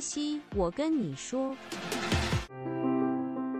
[0.00, 1.56] CC，我跟你说，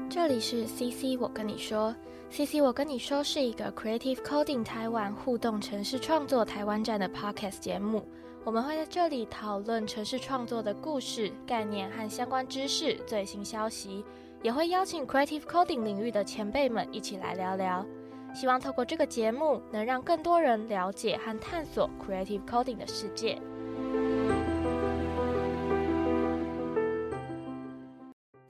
[0.08, 1.92] 这里是 CC，我跟你说
[2.30, 8.06] ，CC，我跟你说是一个 Creative Coding 台湾互动城市创作台湾站的 Podcast 节目。
[8.44, 14.04] 我们会在这里讨论城市创作的故事、概念和相关知识、最新消息，
[14.40, 17.84] 也会邀请 Creative Coding 领域的前辈们一起来聊聊。
[18.32, 23.42] 希望透过这个节目，能让更多人了解和探索 Creative Coding 的世界。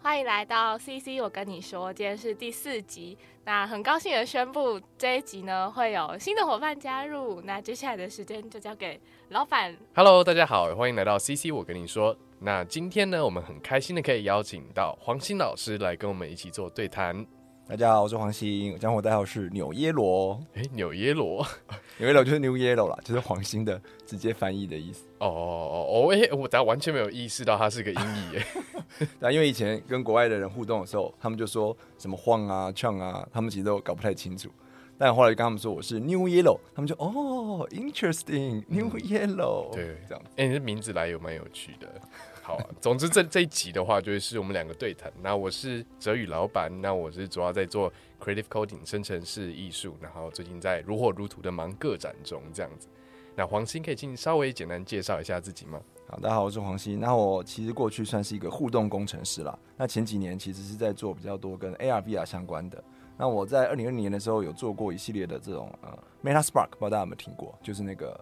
[0.09, 3.15] 欢迎来到 CC，我跟你说，今天是第四集。
[3.45, 7.43] 那很高兴的宣布，这一集呢会有新的伙伴加入。
[7.43, 9.77] 那接下来的时间就交给老板。
[9.95, 12.17] Hello，大家好，欢迎来到 CC，我跟你说。
[12.39, 17.27] 那今天呢，我们很开心的可以邀请到黄鑫老师来跟我们一起做对谈。
[17.69, 20.43] 大家好，我是黄鑫，江湖代号是纽耶罗。
[20.55, 21.47] 哎，纽耶罗，
[21.99, 25.05] 纽耶罗就是 New Yellow 啦，就是黄鑫的直接翻译的意思。
[25.19, 28.47] 哦哦哦，哎，我大家完全没有意识到它是个音译耶。
[29.21, 34.49] 那因为以前跟国外的人互动的时候，他们就说什么晃啊、唱啊，他们其实都搞不太清楚。
[34.97, 39.75] 但后来就跟他们说我是 New Yellow，他们就哦，Interesting，New Yellow。
[39.75, 40.25] 对，这样。
[40.37, 42.01] 哎，你的名字来有蛮有趣的。
[42.49, 45.13] 好，总之这这一集的话，就是我们两个对谈。
[45.23, 52.89] 那我是哲宇老板，那我是主要在做 creative coding 生成式艺术，然后最近在如火如荼的忙个展中，这样子。
[53.37, 55.79] 那黄鑫可以请你稍微简单介绍一下自己吗？
[56.09, 56.99] 好，大家好，我是黄鑫。
[56.99, 59.59] 那我其实过去算是一个互动工程师啦。
[59.77, 62.83] 那前几年其实是在做比较多跟 AR、VR 相关的。
[63.19, 65.91] 那我在二零二零年的时候有做过一系列的这种呃
[66.25, 67.55] Meta Spark，不知道大家有没有听过？
[67.63, 68.19] 就是那个。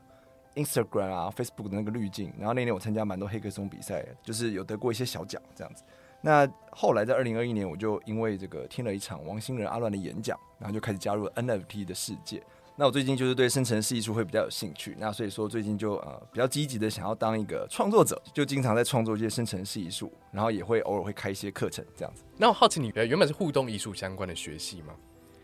[0.57, 5.85] Instagram 啊，Facebook 的那个滤镜，然后那年我参加蛮多黑客松比赛，就是有得过一些小奖这样子。
[6.21, 12.43] 那后来在二零二一年，我就因为这个听了一场王星仁阿乱的演讲，然后就开始加入 NFT 的世界。
[12.79, 22.23] 那我最近就是对生成式艺术会比较有兴趣，那所以说最近就呃比较积极的想要当一个创作者，就经常在创作一些生成式艺术，然后也会偶尔会开一些课程这样子。
[22.37, 24.95] 那我好奇你原本是互动艺术相关的学系吗？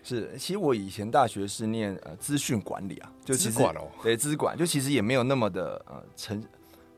[0.02, 6.42] 是，其实我以前大学是念呃资讯管理啊，就资管哦，对资管，就其实也没有那么的呃城，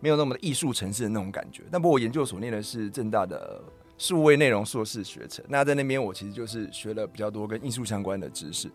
[0.00, 1.62] 没有那么的艺术城市的那种感觉。
[1.70, 3.62] 但不过我研究所念的是正大的
[3.98, 8.70] 数位内容硕士学程，那在那边我其实就是学了比较多跟艺术相关的知识。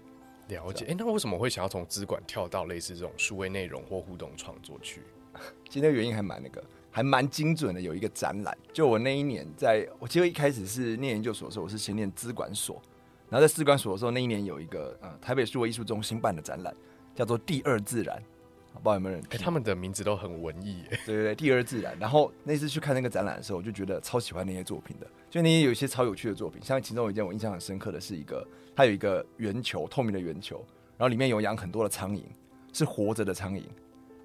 [0.48, 5.02] 了解，哎，那为什么会想要从资管跳到类似这种数位内容或互动创作去？
[5.70, 7.80] 其实原因还蛮那个，还蛮精准的。
[7.80, 12.82] 有一个展览，就我那一年在，我记得一开始是念研究所的时候，我是先念资管所。
[13.30, 16.76] 然后在士官所的时候，那一年有一个呃台北数位艺术中心办的展览，
[17.14, 18.22] 叫做“第二自然”，
[18.74, 19.24] 不知道有没有人？
[19.30, 21.96] 哎，他们的名字都很文艺，对对对，“第二自然”。
[22.00, 28.44] 然后那次去看那个展览的时候，我就觉得超喜欢那些作品的，就那些有一些超有趣的作品，像其中有一件我印象很深刻的是一个，
[28.76, 30.58] 它有一个圆球，透明的圆球，
[30.98, 32.24] 然后里面有养很多的苍蝇，
[32.74, 33.62] 是活着的苍蝇，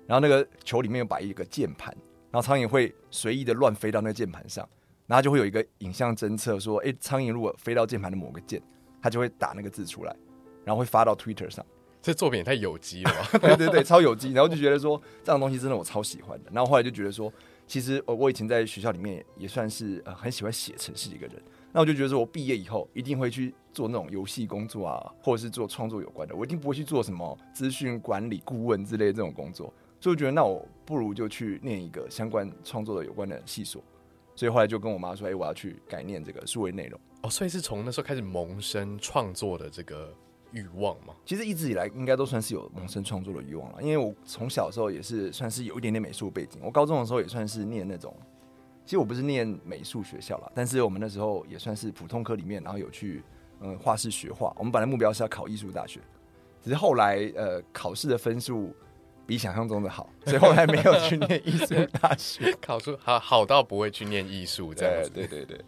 [0.07, 1.95] 然后那个球里面有摆一个键盘，
[2.31, 4.67] 然后苍蝇会随意的乱飞到那个键盘上，
[5.07, 8.63] 然后就会有一个影像侦测说，哎，苍蝇如果飞到键盘的某个键。
[9.05, 10.17] 他就会打那个字出来，
[10.65, 11.63] 然后会发到 Twitter 上。
[12.01, 14.33] 这作品也太有机了， 对对对，超有机。
[14.33, 16.51] 然后就觉得说这样东西真的我超喜欢的。
[16.51, 17.31] 然后后来就觉得说，
[17.67, 21.37] 其实我我以前在学校里面也算是呃很喜欢写程式的一个人。
[21.71, 26.35] 那我就觉得说我毕业以后一定会去做那种游戏工作啊，或者是做创作有关的。
[26.35, 29.71] 我一定不会去做什么资讯管理顾问之类的这种工作。
[30.01, 33.85] 所以我觉得那我不如就去念一个相关创作的有关的系所。
[34.35, 40.15] 所以后来就跟我妈说：“哎，我要去改念这个数位内容。”哦，所以是从那时候开始萌生创作的这个
[40.53, 41.15] 欲望吗？
[41.25, 46.61] 其实一直以来应该都算是有萌生创作的欲望了，因为我从小时候也是算是有一点点美术背景。
[46.63, 48.15] 我高中的时候也算是念那种，
[48.85, 53.23] 其实我不是念美术学校了，但是我们那时候也算是普通科里面，然后有去
[53.61, 54.55] 嗯画室学画。
[54.59, 56.01] 我们本来目标是要考艺术大学，
[56.63, 58.75] 只是后来呃考试的分数。
[59.27, 65.09] 比想象中的好，所以后来没有去念艺术大学， 考出好好到不会去念艺术这样子。
[65.09, 65.59] 对对对，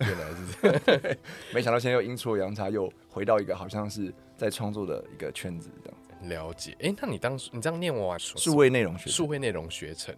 [0.00, 1.16] 原来是这样。
[1.54, 5.98] 没想到现在又阴错阳差，又回到一个好像是在创作的一个圈子这样。
[6.28, 10.14] 了解，哎，那你当时你这样念完数位内容学数位内容学程，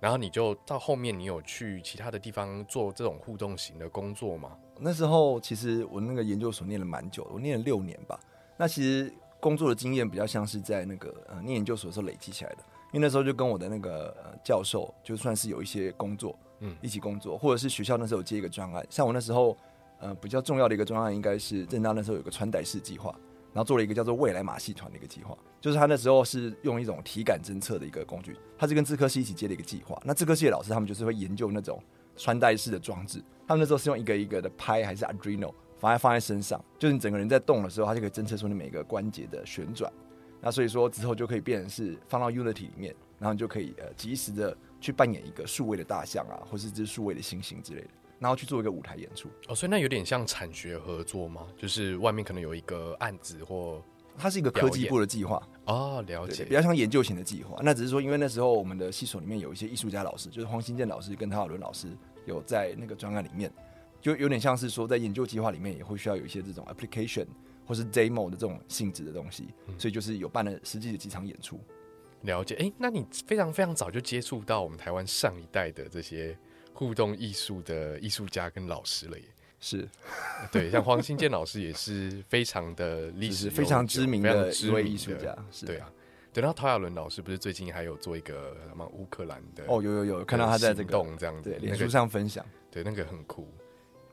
[0.00, 4.56] 然后你就到后面你有去其他的地方做这种互动型的工作吗？
[4.78, 8.18] 那时候其实我那个研究所念了蛮久，我念了六年吧。
[8.56, 9.12] 那其实。
[9.42, 12.58] 工作的经验比较像是在那个呃念研究所的时候累积起来的，
[12.92, 19.56] 因为那时候就跟我的那个呃教授就算是有一些工作，嗯，一起工作，或者是学校那时候接一个专案，像我那时候
[20.00, 23.14] 呃比较重要的一个专案，应该是正大那时候有个穿戴式计划，
[23.52, 31.82] 然后做了一个叫做未来马戏团的一个计划，就是他那时候是用一种体感侦测的一个工具，他是跟自科系一起接的一个计划，那自科系的老师他们就是会研究那种
[32.16, 35.52] 穿戴式的装置，他们那时候是用一个一个的拍还是 Adreno。
[35.78, 39.92] 放在放在身上，就是你整个人在动的时候，它就可以侦测出你每个关节的旋转。
[40.40, 47.88] 那所以说之后就可以变成是放到 Unity 里面，然后你就可以呃及时的去扮演一个数位的大象啊，或是只数位的猩猩之类的，
[48.18, 49.28] 然后去做一个舞台演出。
[49.46, 51.46] 哦，所以那有点像产学合作吗？
[51.56, 53.80] 就是外面可能有一个案子或
[54.18, 57.58] 它是一个科技部的计划，哦，了解，比较像研究型的计划。
[57.62, 61.96] 那只是说，因为那时候我们的系所里面有一些艺术家老师，就是黄新建老师跟陶小伦老师
[62.26, 63.50] 有在那个专案里面，
[64.00, 67.26] 就有点像是说在研究计划里面也会需要有一些这种 application
[67.64, 69.48] 或是 demo 的这种性质的东西，
[69.78, 71.58] 所以就是有办了实际的几场演出。
[72.22, 76.36] 了解，哎，那你非常非常早就接触到我们台湾上一代的这些
[76.72, 79.24] 互动艺术的艺术家跟老师了耶。
[79.60, 79.88] 是，
[80.50, 85.36] 对，像黄新建老师也是非常的历史非常知名的一位艺术家。
[85.64, 85.88] 对啊，
[86.32, 89.64] 对，然后陶亚伦老师不是最近还有做一个什么乌克兰的？
[89.68, 93.46] 哦，有有有，看到他在这个动这样子，脸书上分享，对，那个很酷。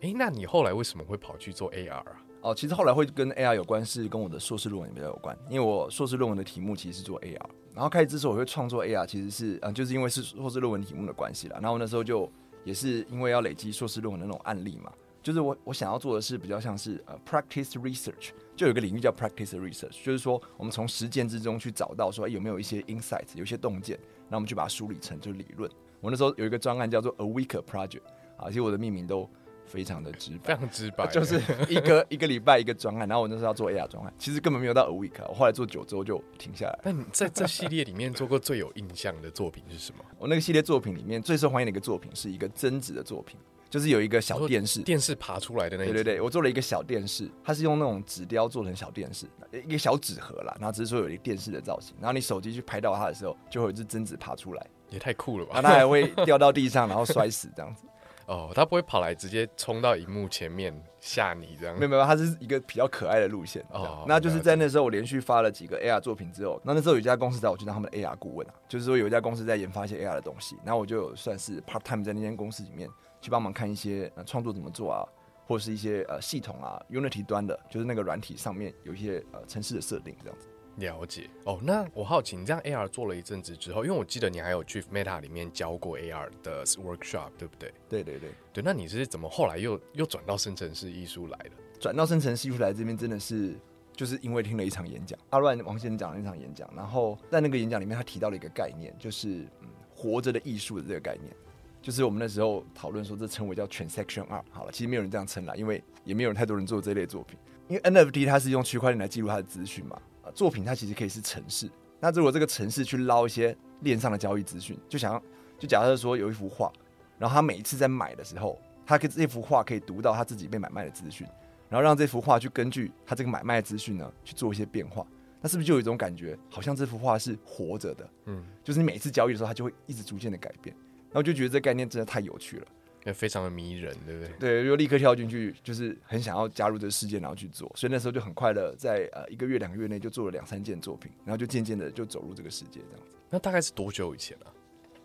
[0.01, 2.23] 哎，那你后来为什么会跑去做 AR 啊？
[2.41, 7.49] 哦，其实后来会跟 AR 有关，是跟我的硕士论文比较有关，因为我硕士论文的题目其实是做 AR。
[7.79, 11.57] 然后开始之所以会创作 AR，其实是啊，就是因为是硕士论文题目的关系了。
[11.61, 12.29] 然后那时候就
[12.65, 14.91] 也是因为要累积硕士论文的那种案例嘛，
[15.23, 23.97] 就是我我想要做的是比较像是呃 practice research，就有个领域叫 practice research，就是说我们从实践之中去找到说有没有一些 insight，有些洞见，
[24.27, 25.71] 那我们就把它梳理成就是理论。
[26.01, 28.01] 我那时候有一个专案叫做 A Week Project，
[28.35, 29.21] 啊，其实我的命名都。
[29.69, 31.39] 非常的直白，非常直白， 就是
[31.69, 36.79] 一个一个礼拜一个专案，然后我那时候要做 AR 专案，其实根本没有到 a week，我后来做九周就停下来。
[36.83, 40.03] 那你在这系列里面做过最有印象的作品是什么？
[40.17, 43.39] 我那个系列作品里面最受欢迎的一个作品是一个增值的作品，
[43.69, 55.61] 就是有一个小电视，电视爬出来的那对对对，我做了一个小电视，它是用那种纸雕做成小电视，一个小纸盒啦，然后只是说有一个电视的造型，然后你手机去拍到它的时候，就会有一只贞子爬出来，也太酷了吧！
[55.61, 57.83] 它还会掉到地上，然后摔死这样子。
[58.29, 61.75] 哦，他不会跑来直接冲到荧幕前面吓你这样？
[61.75, 63.65] 没有没有，他是一个比较可爱的路线。
[63.71, 72.87] 哦，那就是在那时候我连续发了几个 AR 作品之后，那那时候有一家公司找我去当他们的 AR 顾问啊，就是说有一家公司在研发一些 AR 的东西，然后我就算是 part time 在那间公司里面
[73.19, 75.01] 去帮忙看一些创作怎么做啊，
[75.47, 80.47] 或者是一些呃系统啊 Unity 端的，就是那个软体上面有一些呃城市的设定这样子。
[80.77, 87.73] 了解哦，那我好奇，你这样 AR 做了一阵子之后，因为我记得你还有去 Meta 里面教过 AR 的 workshop，对不对？
[87.89, 91.51] 对对对对，那你是怎么后来又又转到生成式艺术来的？
[91.79, 93.55] 转到生成式艺术来这边真的是
[93.93, 101.35] 就是因为听了一场演讲，阿乱王先生讲了一场演讲，然后在那个演讲里面他提到了一个概念，就是嗯活着的艺术的这个概念，
[101.81, 104.43] 就是我们那时候讨论说这称为叫 transaction art。
[104.49, 107.37] 好了，其实没有人这样称啦，因为也没有人太多人做这类作品，
[107.67, 110.01] 因为 NFT 它是用区块链来记录它的资讯嘛。
[110.33, 115.23] 作品它其实可以是城市，那如果这个城市去捞一些链上的交易资讯，就想要
[115.57, 116.71] 就假设说有一幅画，
[117.17, 121.27] 然后他每一次在买的时候，他可以这幅画可以读到他自己被买卖的资讯，
[121.69, 125.05] 然后让这幅画去根据他这个买卖资讯呢去做一些变化，
[125.41, 128.09] 那是不是就有一种感觉，好像这幅画是活着的？
[128.25, 130.75] 嗯，就是你每次交易的时候，它就会一直逐渐的改变，
[131.11, 132.67] 然后就觉得这概念真的太有趣了。
[133.05, 134.33] 也非常的迷人，对不对？
[134.39, 137.71] 对，就立刻跳进去，就是很想要加入这个世界，然后去做。
[137.75, 143.15] 所以那时候就很快的，在呃一个月、两个月内就做了两三件作品，然后就渐渐的就走入这个世界这样子。
[143.29, 144.51] 那大概是多久以前啊？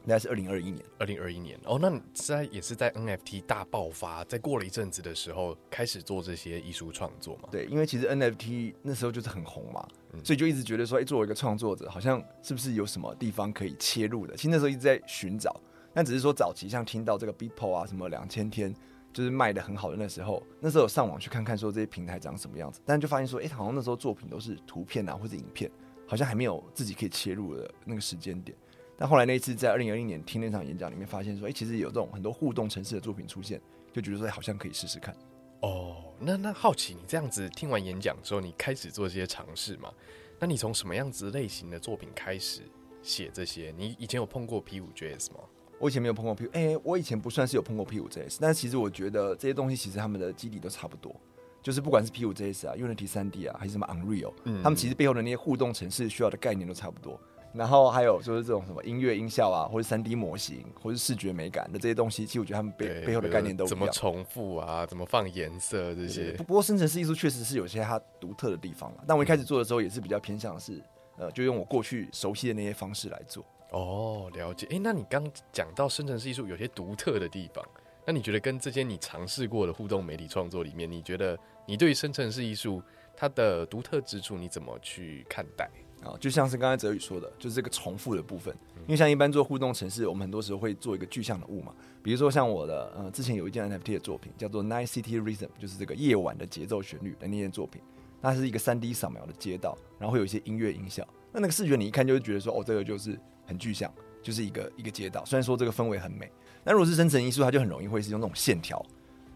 [0.03, 0.85] 应该是二零二一年。
[0.99, 7.49] 二零二一年哦，那你在也是在 NFT 大爆发，在过了一阵子的时候，开始做这些艺术创作嘛？
[7.51, 9.87] 对，因为其实 NFT 那时候就是很红嘛，
[10.23, 14.37] 所以就一直觉得说，哎，作为一个创作者，好像是不是有什么地方可以切入的？
[14.37, 15.59] 其实那时候一直在寻找。
[15.95, 18.75] 但只是说早期像听到这个 Beeple 啊，什么两千天，
[19.13, 25.71] 就是卖的很好的那时候，那时候有上网去看看说这些平台长什么样子，但就发现说，哎，好像那时候作品都是图片啊或者影片，
[26.07, 28.57] 好像还没有自己可以切入的那个时间点。
[28.97, 33.61] 但后来那一次在二零二一年听那场演讲里面，发现说，哎，其实有这种很多互动城市的作品出现，
[33.93, 35.17] 就觉得说好像可以试试看。
[35.63, 39.93] 哦，那那好奇你这样子听完演讲之后，你开始做这些尝试嘛？
[40.39, 42.63] 那你从什么样子类型的作品开始
[43.03, 43.73] 写这些？
[43.77, 45.41] 你以前有碰过 P 五 JS 吗？
[45.85, 51.15] 我以前没有碰过 P，哎，我以前不算是有碰过 P 五 JS，但是其实我觉得这些东西其实他们的基底都差不多，
[51.63, 57.21] 就是不管是 P 五 JS 啊、Unity 三 D 啊，还是什么 Unreal，他们其实背后的那些互动程式需要的概念都差不多。
[57.53, 66.33] 然后还有就是这种什么音乐音效啊，或者三 D 模型，或者视觉美感的这些东西，其实我觉得他们背背后的概念都怎么重复啊，怎么放颜色这些。
[66.33, 69.05] 不过生成式艺术确实是有些它独特的地方了。
[69.07, 70.83] 但我一开始做的时候也是比较偏向是，
[71.19, 73.45] 呃，就用我过去熟悉的那些方式来做。
[73.75, 74.69] 哦，了解。
[74.71, 77.65] 哎，那你刚讲到生成式艺术有些独特的地方，
[78.07, 82.81] 那你觉得跟这些你尝试过的互动媒体创作里面，你觉得你对于生成式艺术
[83.17, 85.69] 它的独特之处你怎么去看待？
[86.05, 88.55] 啊，就像是刚才泽宇说的，就是这个重复的部分。
[88.83, 97.83] 因为像一般做互动城市，我们很多时候会做一个具象的物嘛，比如说像我的呃，之前有一件 NFT 的作品叫做 Night City Rhythm，就是这个夜晚的节奏旋律的那件作品，
[98.21, 101.05] 那是一个三 D 扫描的街道，然后会有一些音乐音效。
[101.33, 103.19] 那那个视觉你一看就会觉得说，哦，这个就是。
[103.47, 105.25] 很具象，就是一个一个街道。
[105.25, 106.31] 虽然说这个氛围很美，
[106.63, 108.85] 但如果是深层艺术，它就很容易会是用那种线条，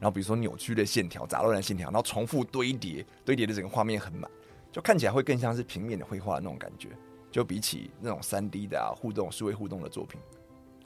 [0.00, 4.30] 然后比如说扭曲的线条、杂乱的线条，然后重复堆叠，堆叠的整个画面很满，
[4.72, 6.88] 就看起来会更像是平面的绘画那种感觉。
[7.30, 10.18] 就比起那种三 D 的啊互动、数位互动的作品，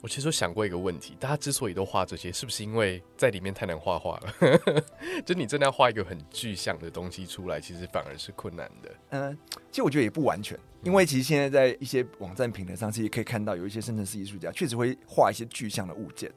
[0.00, 4.82] 我其实有想过一个问题：大家之所以都画这些，是不是因为在里面太难画画了？
[5.24, 8.94] 就你真的要画一个很具象的东西出来，其实反而是困难的。
[9.10, 9.38] 嗯，
[9.70, 16.30] 其实我觉得也不完全，因为其实现在在一些网站平台上，其实可以看到有一些生成式艺术家确实会画一些具象的物件，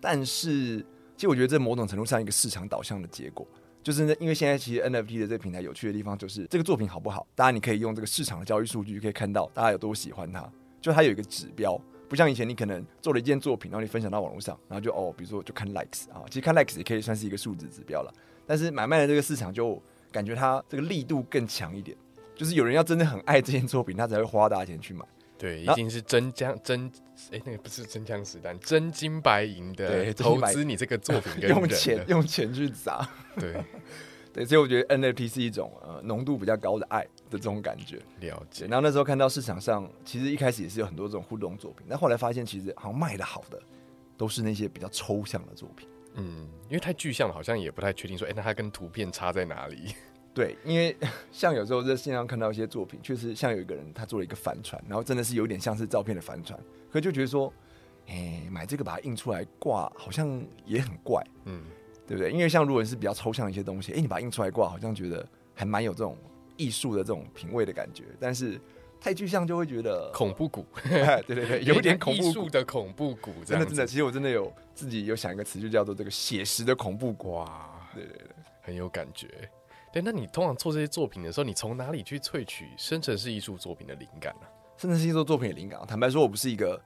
[0.00, 0.78] 但是
[1.16, 3.46] 其实我觉得这某种程度上一个市场导向的结果。
[3.82, 18.12] 就是因为现在其实 NFT 的这个平台有趣的地方，就是这个作品好不好，当然你可以用这个市场的交易数据就可以看到大家有多喜欢它，就它有一个指标，不像以前你可能做了一件作品，然后你分享到网络上，然后就哦，比如说就看 likes 啊，其实看 likes 也可以算是一个数字指标了。
[18.44, 21.96] 但是买卖的这个市场就感觉它这个力度更强一点，
[22.36, 25.04] 就是有人要真的很爱这件作品，他才会花大钱去买。
[25.38, 26.90] 对，已经是真枪真
[27.30, 33.06] 哎，那个不是真枪实弹，真金白银的投资你这个作品， 用钱用钱去砸。
[33.38, 33.54] 对
[34.32, 37.98] 对，所以我觉得 NFT 是一种呃浓度比较高的爱的这种感觉。
[38.20, 38.66] 了解。
[38.66, 43.60] 然后那时候看到市场上，其实一开始也是有很多这种互动作品，但后来发现其实好像卖的好的
[44.16, 45.86] 都是那些比较抽象的作品。
[46.14, 49.94] 嗯，因为太具象了，好像也不太确定说，哎，那它跟图片差在哪里？
[50.36, 50.94] 对，因为
[51.32, 56.60] 像有时候在线上看到一些作品，确实像有一个人他做了一个帆船，然后真的是有点像是照片的帆船，
[56.92, 57.50] 可就觉得说，
[58.08, 61.64] 哎，买这个把它印出来挂，好像也很怪，嗯，
[62.06, 62.30] 对不对？
[62.30, 66.18] 因为像如果是比较抽象一些东西，哎，你把它印出来挂，好像觉得还蛮有这种
[66.58, 68.60] 艺术的这种品味的感觉，但是
[69.00, 70.66] 太具象就会觉得恐怖谷，
[71.26, 72.50] 对对对，有点恐怖谷。
[72.50, 78.26] 的恐怖谷，真的真的，其实我真的有自己有想一个词，就叫做这个写实的恐怖谷，哇，对对对，
[78.60, 79.28] 很有感觉。
[79.96, 84.46] 哎，那你通常做这些作品的时候，你从哪里去萃取生成式艺术作品的灵感呢？
[84.76, 86.78] 生成式艺术作品的灵感，坦白说，我不是一个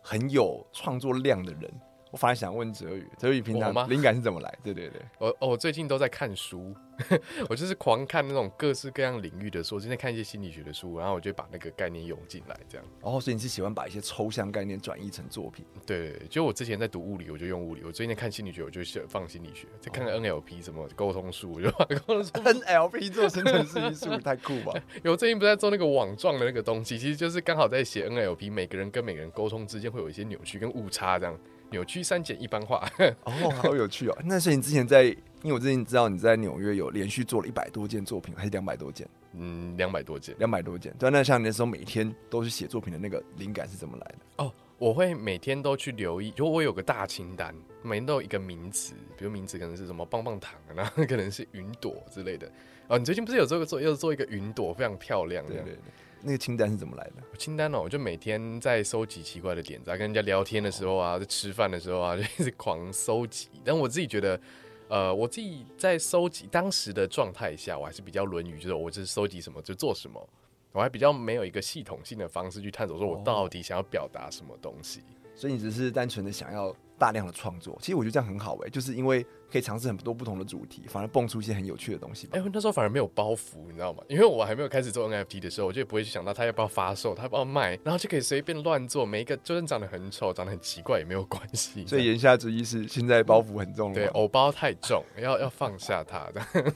[0.00, 1.68] 很有创作量的人。
[2.14, 4.58] 我反而想问哲宇，哲宇平常灵感是怎么来？
[4.62, 6.72] 对对对，我哦，我最近都在看书，
[7.50, 12.86] 我就是狂看那种各式各样领域的书，今天看一些心理学的书，然后我就把那个概念涌进来，这样。
[13.00, 15.66] 哦，所以你是喜欢把一些抽象概念转译成作品？
[15.84, 22.30] 对，就我之前在读物理，我就用物理；我最近看心理学，我就放心理学；再看看 NLP 什么沟通术，我就把沟通术。
[22.38, 24.72] NLP 做生成式艺术 太酷吧？
[24.98, 31.36] 因为我最近不在做那个网状的那个东西，其实就是刚好在写 NLP，每个人跟每个人沟通之间会有一些扭曲跟误差，这样。
[31.74, 32.88] 扭曲删减一般化
[33.24, 34.16] 哦，好有趣哦！
[34.24, 35.16] 那所以你之前在，因
[35.46, 39.08] 为我之前知道你在纽约有连续做了一百多件作品，还是两百多件？
[39.32, 40.94] 嗯，两百多件，两百多件。
[40.96, 44.44] 对，那像你那时候每天都是写作品的那个灵感是怎么来的？
[44.44, 47.52] 哦，我会每天都去留意，就我有个大清单，
[47.82, 52.48] 每天都有一个名词，比如名词可能是什么棒棒糖， 然后可能是云朵之类的。
[52.86, 55.78] 哦，你最近不是有做个做，又做一个云朵，非常漂亮，对对对。
[56.24, 57.36] 那个清单是怎么来的？
[57.38, 63.48] 清单哦，我就每天在收集奇怪的点子，跟人家聊天的时候啊，在吃饭的时候啊， 就一直狂收集。
[63.64, 64.40] 但我自己觉得，
[64.88, 70.28] 呃，我自己在收集当时的状态下，我还是比较论语，就是我就是收集什么就做什么，
[70.72, 75.02] 我还比较没有一个系统性的方式去探索，说我到底想要表达什么东西。
[75.36, 76.74] 所以你只是单纯的想要。
[77.04, 82.26] 大量的创作，其实我觉得这样很好哎，就是因为可以尝试很多不同的主题，反而蹦出一些很有趣的东西。
[82.32, 84.02] 哎，那时候反而没有包袱，你知道吗？
[84.08, 89.04] 因为我还没有开始做 NFT 的时候，我就不会去想到他要不要发售，他要不要卖，然后就可以随便乱做。
[89.04, 91.86] 每一个就算长得很丑、长得很奇怪也没有关系。
[91.86, 96.72] 所以言下之意是，现在包袱很重，对，偶包太重，要要放下它的。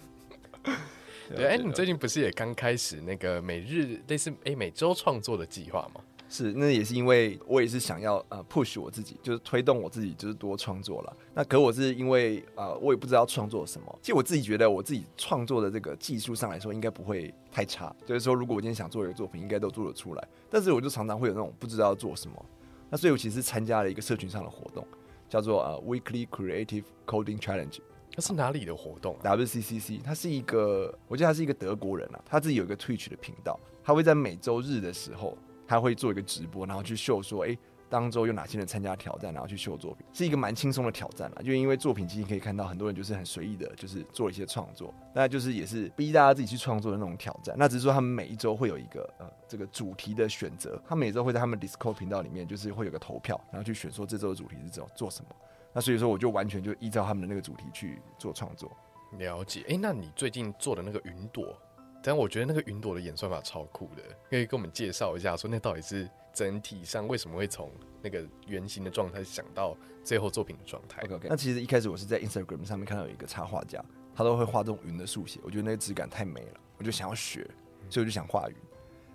[1.35, 6.02] 对，哎，你最近不是也刚开始那个每日类似哎每周创作的计划吗？
[6.30, 11.16] 是，那也是因为我也是想要呃 push 我自己，就是推动我自己，就是多创作了。
[11.35, 13.99] 那可我是因为呃，我也不知道创作什么。
[14.02, 17.94] 其实我自己觉得，我自己创作的这个技术上来说，应该不会太差。
[18.04, 20.28] 就是说，如果我今天想做一个作品，应该都做得出来。
[20.50, 22.44] 但是我就常常会有那种不知道做什么。
[22.90, 24.87] 那所以我其实参加了一个社群上的活动，
[25.30, 27.78] 叫做呃 Weekly Creative Coding Challenge。
[28.14, 35.35] 那是哪里的活动？WCCC，他是一个，我记得他是一个德国人啊，他自己有一个 Twitch 的频道，他会在每周日的时候。
[35.68, 37.56] 他会做一个直播，然后去秀说，哎，
[37.90, 41.42] 当周有哪些人参加挑战，然后去秀作品，是一个蛮轻松的挑战了。
[41.42, 47.54] 就因为作品其实可以看到很多人就是很随意的，就是做一些创作，那就是也是逼大家自己去创作的那种挑战。
[47.58, 55.30] 那只是说他们每一周会有一个呃这个主题的选择，他每周会在他们 Discord 频道里面就是会有个投票，然后去选说这周的主题是做做什么。
[55.75, 58.75] 那所以说我就完全就依照他们的那个主题去做创作。
[59.18, 61.56] 了解，哎，那你最近做的那个云朵？
[62.02, 67.71] 但我觉得那个云朵的演算法超酷的，可以跟我们介绍一下，说那到底是整体上为什么会从
[68.02, 71.26] 那个圆形的状态想到最后作品的状态？OK。
[71.28, 77.43] 那其实一开始我是在 Instagram 上面看到有一个插画家，他都会画这种云的速写，我觉得那个质感太美了，我就想要学，
[77.90, 78.57] 所以我就想画云。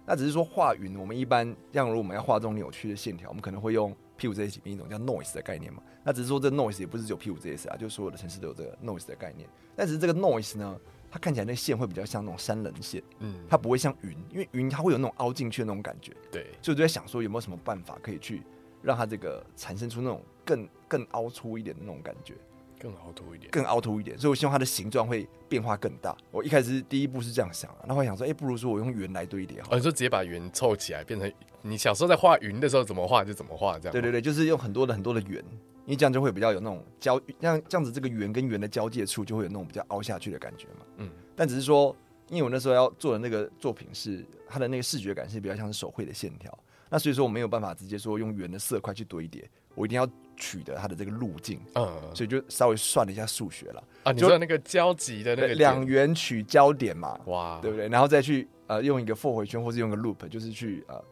[0.05, 5.81] 那只是说画云，我们一般像如果我们要画这种扭曲的线条，我们可能会用 P5JS 一种叫 noise 的概念嘛。
[6.03, 9.47] 那只是说这 noise 也不是只有 P5JS 啊，就所有的城市都有这个 noise 的概念。
[9.77, 10.77] 但只是这个 noise 呢，
[11.13, 16.11] 它看起来那线会比较像那种山棱线，嗯，它不会像云，因为云它会有那种凹进去的那种感觉。
[16.31, 18.41] 对，所以我就在想说，有没有什么办法可以去
[18.81, 22.33] 让它这个产生出那种更更凹凸一点的那种感觉，
[22.79, 23.51] 更凹凸一点。
[23.51, 24.17] 更凹凸一点。
[24.17, 26.17] 所以我希望它的形状会变化更大。
[26.31, 29.75] 我一开始第一步是这样想啊，然后我想说，哎、不如说我用圆来堆叠好了。
[29.75, 33.91] 哦，你说直接把圆凑起来，变成你小时候在画云的时候怎么画就怎么画，这样。
[33.91, 35.45] 对对对，就是用很多的很多的圆，
[35.85, 40.85] 因为这样就会比较有那种交，像这样子这个圆跟圆的交界处就会有那种比较凹下去的感觉嘛。
[40.97, 41.95] 嗯，但只是说，
[42.29, 46.57] 因为我那时候要做的那个作品是它的那个视觉感是比较像是手绘的线条，
[46.89, 52.15] 那所以说我没有办法直接说用圆的色块去堆叠，我一定要取得它的这个路径，嗯。
[52.15, 57.89] 所以就稍微算了一下数学了，啊，你就说那个交集的那个两圆取交点嘛，哇，对不对？
[57.89, 61.03] 然后再去呃用一个 for 回圈，或是用个 loop，就是去呃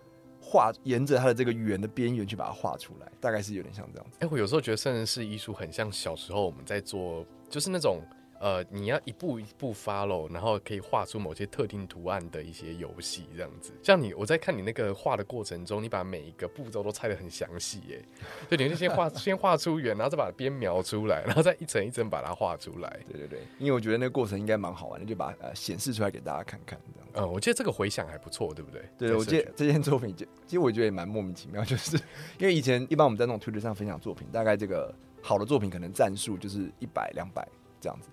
[0.51, 4.17] 画沿着它的这个圆的边缘去把它画出来，大概是有点像这样子。
[4.19, 8.01] 哎、我有时候觉得圣人式艺术很像小时候我们在做，就是那种
[8.41, 13.71] 呃，你要一步一步 follow，然后可以画出某些特定图案的一些游戏这样子。
[13.83, 18.03] 像你，我在看你那个画的过程中，你把每一个步骤都拆得很详细，耶，
[18.49, 22.99] 就你就先画先画出圆，然后再把边描出来，然后再一层一层把它画出来。
[23.07, 27.07] 对对对，因为我觉得那个过程应该蛮好玩的，就把呃显示出来给大家看看这样。
[27.13, 28.81] 嗯，我记得这个回响还不错，对不对？
[28.97, 31.95] 对，我记得这件作品就，其实我觉得也蛮莫名其妙，就是
[32.39, 37.47] 因为以前一般我们在那种 Twitter 上分享作品，大概这个好的作品可能赞数就是一百、两百
[37.79, 38.09] 这样子。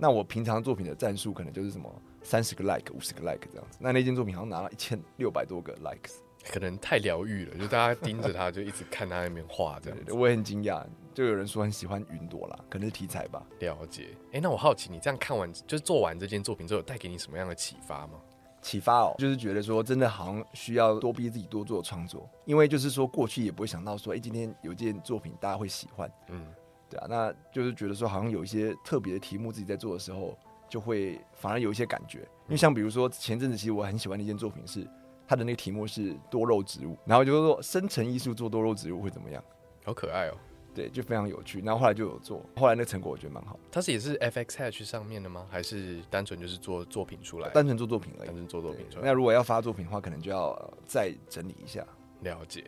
[0.00, 1.92] 那我平常作品的战术可能就是什么
[2.22, 3.78] 三十个 like、五十个 like 这样子。
[3.80, 6.14] 那那件作品好像拿了一千六百多个 likes，
[6.50, 9.98] 可能太疗愈了，就大家盯着他，就一直看他那边画这样。
[10.08, 13.46] 我也很惊讶，就有人说很喜欢云朵啦，可能是题材吧。
[13.58, 14.08] 了解。
[14.32, 18.14] 哎、那我好奇，你这样看完，就是做完这件作品之后，带给你什么样的启发吗？
[18.62, 26.46] 启发哦，就是觉得说真的好像需要多逼自己多做创作，因为就是说过去也不会想到说，哎、今天有件作品大家会喜欢，嗯，
[26.90, 30.36] 对啊，那就是觉得说好像有一些特别的题目自己在做的时候，
[30.68, 34.86] 就会反而有一些感觉，因为像比如说前阵子其实我很喜欢的一件作品是
[35.26, 39.42] 它的那个题目是多肉植物，然后就是说生成艺术做多肉植物会怎么样？
[39.84, 40.36] 好可爱哦、
[40.74, 41.60] 对，就非常有趣。
[41.60, 45.46] 然后后来就有做，后来那成果我觉得蛮好，它是也是 FX Hatch 上面的吗？
[45.48, 47.48] 还是单纯就是做作品出来？
[47.50, 48.34] 单纯做作品而已单。
[48.34, 49.04] 纯做作品出来。
[49.06, 51.86] 那如果要发作品的话，可能就要、呃再整理一下。
[52.22, 52.64] 了解。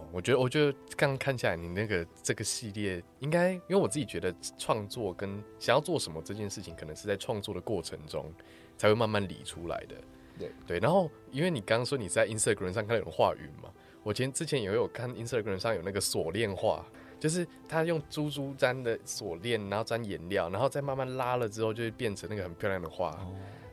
[0.00, 8.32] 哦，我觉得，我觉得刚刚看下来，你那个这个系列应该，因为我自己觉得创作跟想要做什么这件事情，可能是在创作的过程中
[8.76, 9.94] 才会慢慢理出来的。
[10.38, 13.70] 对对，然后因为你刚刚说你在 Instagram 上看到有人画云嘛，
[14.02, 16.84] 我前之前也有看 Instagram 上有那个锁链画，
[17.18, 23.10] 就是他用珠珠粘的锁链，然后粘颜料，然后再慢慢拉了之后，就会变成那个很漂亮的画。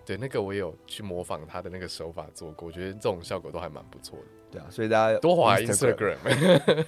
[0.07, 4.25] 对，那个我也有去模仿他的那个手法做过，我觉得这种效果都还蛮不错的。
[4.49, 6.15] 对啊，所以大家多滑 Instagram。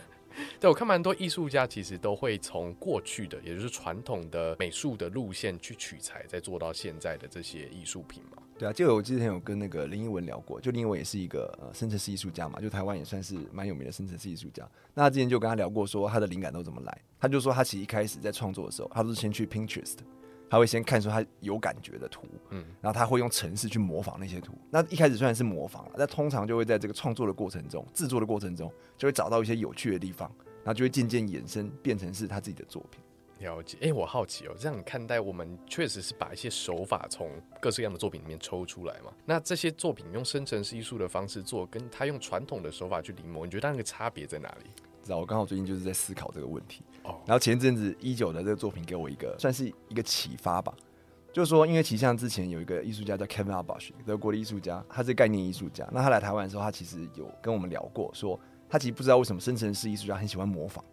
[0.57, 8.41] 对我看蛮多艺术家其实都会从过去的，也就是传统的美术的路线去取材，再做到现在的这些艺术品嘛。
[8.57, 14.65] 对啊，就我之前有跟那个林依文聊过，就林依文也是一个呃生成式艺术家嘛，就台湾也算是蛮有名的生成式艺术家。
[14.93, 17.01] 那他之前就跟他聊过，说他的灵感都怎么来。
[17.19, 19.97] 他就说他其实一开始在创作的时候，他都是先去 Pinterest，
[20.49, 24.53] 他会先看出他有感觉的图，嗯嗯，然后他会用程式去模仿那些图。
[24.71, 30.29] 那一开始虽然是模仿了，但通常就会在这个创作的过程中、制作的过程中，就会找到一些有趣的地方，
[30.63, 32.99] 然后就会渐渐衍生变成是他自己的作品。
[33.39, 37.31] 了解，哎、我好奇哦，这样你看待我们确实是把一些手法从
[37.61, 39.13] 各式各样的作品里面抽出来嘛？
[39.25, 44.69] 那这些作品用生成式艺术的方式做，跟他用传统的手法去临摹，你觉得那个差别在哪里？
[45.01, 46.83] 知道我刚好最近就是在思考这个问题。
[47.03, 50.73] 哦，然后前阵子一九的这个作品给我一个算是一个启发吧，
[51.31, 55.87] 就是说，因为其实像之前有一个艺术家叫 Kevin Abash，德国的艺术家，他是概念艺术家。
[55.91, 60.83] 那他来台湾的时候，他其实有跟我们聊过，说他其实不知道为什么生成式艺术家很喜欢模仿，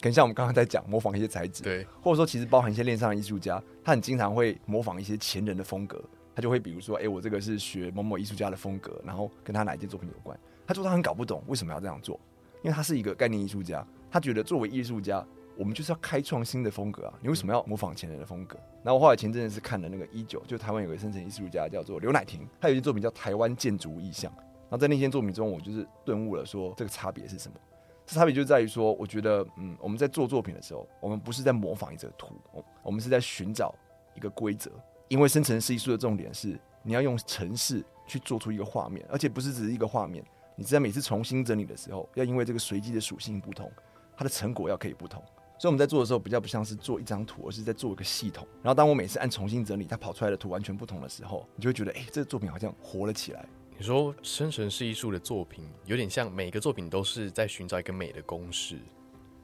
[0.00, 6.02] 可能像我们刚刚在讲模仿一些材质，对，或者说其实包含一些链上的艺术家，他很经常会模仿一些前人的风格，
[6.34, 10.38] 他就会比如说，哎、我这个是学某某艺术家的风格，然后跟他哪一件作品有关。
[10.66, 12.18] 他说他很搞不懂为什么要这样做，
[12.62, 15.24] 因为他是一个概念艺术家，他觉得作为艺术家，
[15.56, 18.58] 我们就是要开创新的风格啊，你为什么要模仿前人的风格？
[18.82, 27.56] 然后我后来前阵子是看了那个一九，就台湾有个生成艺术家叫做刘乃婷，他有一件作品叫《台湾建筑意象》，然后在那件作品中，我就是顿悟了说这个差别是什么。
[28.04, 33.74] 这差别就在于说，我觉得，嗯，我们在做作品的时候，我们不是在模仿一则图，我我们是在寻找
[34.14, 34.70] 一个规则。
[35.08, 43.68] 因为生成式艺术的重点是，你要用程式去做出一个画面，而且不是只是一个画面，你在每次重新整理的时候，要因为这个随机的属性不同，
[44.16, 45.20] 它的成果要可以不同。
[45.58, 48.46] 所以我们在做的时候，比较不像是做一张图，而是在做一个系统。
[48.62, 53.46] 然后当我每次按重新整理，它跑出来的图完全不同的时候，你就会觉得，哎、这个作品好像活了起来。
[53.78, 58.78] 你说生成式艺术的作品，有点像每个作品都是在寻找一个美的公式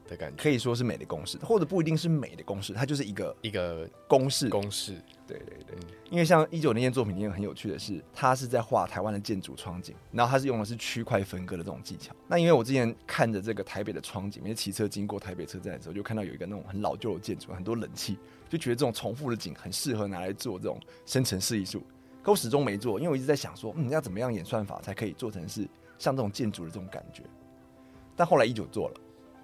[0.07, 4.49] 的感觉，可以说是美的公式，或者不一定是美的公式，它就是一个一个公式。
[4.49, 4.95] 公式。
[5.25, 12.13] 对对对，嗯因为像一九那件作品里面很有趣的是，他是在画台湾的建筑窗景，然后他是用的是区块分割的这种技巧。
[12.27, 18.17] 那因为我之前看着这个台北的窗景，每次骑车经过台北车站的时候，就看到有一个那种很老旧的建筑，很多冷气，
[18.49, 21.81] 就觉得这种重复的景很适合拿来做这种生成式艺术。
[22.21, 27.23] 可我始终没做，因为我一直在想说，嗯，要怎么样演算法才可以做成是像这种建筑的这种感觉。
[28.15, 28.95] 但后来一九做了，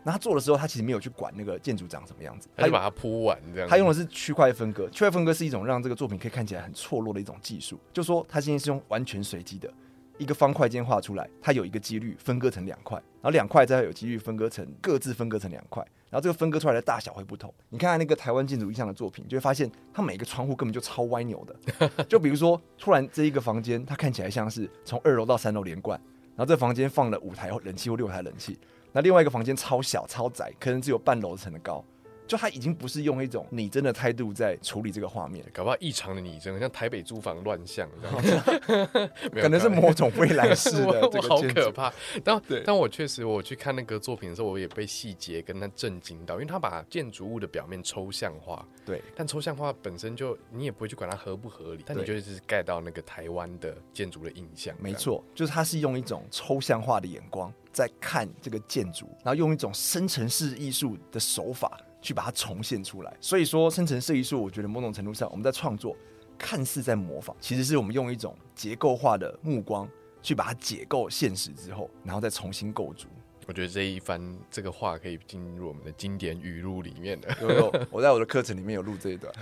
[0.03, 3.69] 那他做的时候，他其实没有去管那个建筑长什么样子，他就把它铺完这样。
[3.69, 7.79] 他用的是区块分割，区块分割是一种让这个作品可以看起来很错落的一种技术。
[7.93, 9.71] 就说他今天是用完全随机的
[10.17, 17.53] 一个方块间画出来，它有一个几率分割成两块，然后两块再有几率分割成各自分割成两块，然后这个分割出来的大小会不同。
[17.69, 22.03] 你看看那个台湾建筑意象的作品，就会发现它每个窗户根本就超歪扭的。
[22.03, 25.97] 就比如说，突然这一个房间，它看起来像是从二楼到三楼连贯，
[26.35, 28.57] 然后这房间放了五台冷气或六台冷气。
[28.91, 31.83] 那另外一个房间超小超窄，可能只有半楼层的高，
[32.29, 37.89] 就他已经不是用一种拟真的态度在处理这个画面，搞不好异常的拟真，像台北租房乱象
[39.33, 41.55] 可能是某种未来式的 我这个建筑。
[41.55, 41.91] 可怕。
[42.23, 54.75] 但对但我确实我去看那个作品的时候，我也被细节跟他震惊到，因为他把建筑物的表面抽象化，对但抽象化本身就你也不会去管它合不合理，但你就是盖到那个台湾的建筑的印象。
[54.79, 63.13] 没，错，就是他是用一种抽象化的眼光在看这个建筑，然后用一种生成式艺术的手法去把它重现出来。
[63.19, 65.95] 所以说，生成式艺术，我觉得某种程度上我们在创作，
[66.37, 69.87] 看似在模仿，其实是我们用一种结构化的目光
[70.21, 73.07] 去把它解构现实之后，然后再重新构筑。
[73.47, 77.35] 我觉得这一番这个话可以进入我们的经典语录里面的。
[77.41, 79.33] 有有，我在我的课程里面有录这一段。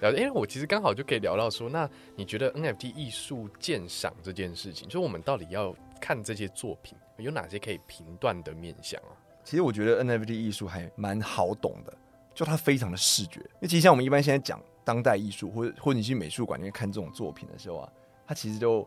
[0.00, 9.12] 了解，因为我其实刚好就可以聊到说，那你觉得 NFT 艺术鉴赏这件事情，就是我们到底要看这些作品有哪些可以评断的面向啊？
[9.46, 11.96] 其实我觉得 NFT 艺术还蛮好懂的，
[12.34, 13.38] 就它非常的视觉。
[13.38, 17.92] 因为其实像我们一般现在讲当代艺术，或者或者你去美术馆里面看这种作品的时候啊，
[18.26, 18.84] 它其实就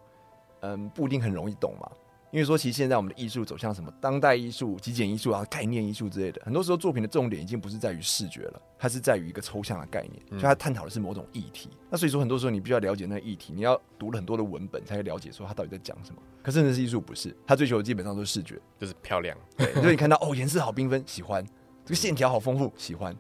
[0.60, 1.90] 嗯不一定很容易懂嘛。
[2.32, 11.70] 因为说其实现在我们的艺术走向什么当代艺术、极简艺术啊、概念艺术之类的，很多时候作品的重点已经不是在于视觉了，它是在于一个抽象的概念，就它探讨的是某种议题。
[11.90, 16.22] 那所以说很多时候你必须要了解那个议题，你要读了很多的文本才会了解说它到底在讲什么。
[16.44, 21.44] 可是真的是艺术不是，它追求的基本上都是视觉，就是漂亮，对， 就是你看到哦，颜色好缤纷，喜欢；
[21.84, 23.16] 这个线条好丰富，喜欢，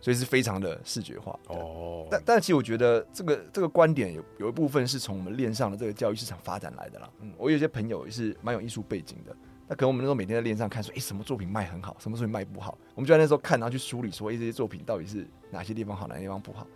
[0.00, 1.38] 所以是非常的视觉化。
[1.48, 7.10] 哦，哦，但但其实我觉得这个这个观点有有一部分是从我们链上的这个教育市场发展来的啦。
[7.20, 16.66] 嗯，我有些朋友也是蛮有艺术背景的，那可能我们那时候每天在链上看说，诶，什么作品卖很好，什么作品卖不好，我们就在那时候看，然后去梳理说，诶，这些作品到底是哪些地方好，哪些地方不好。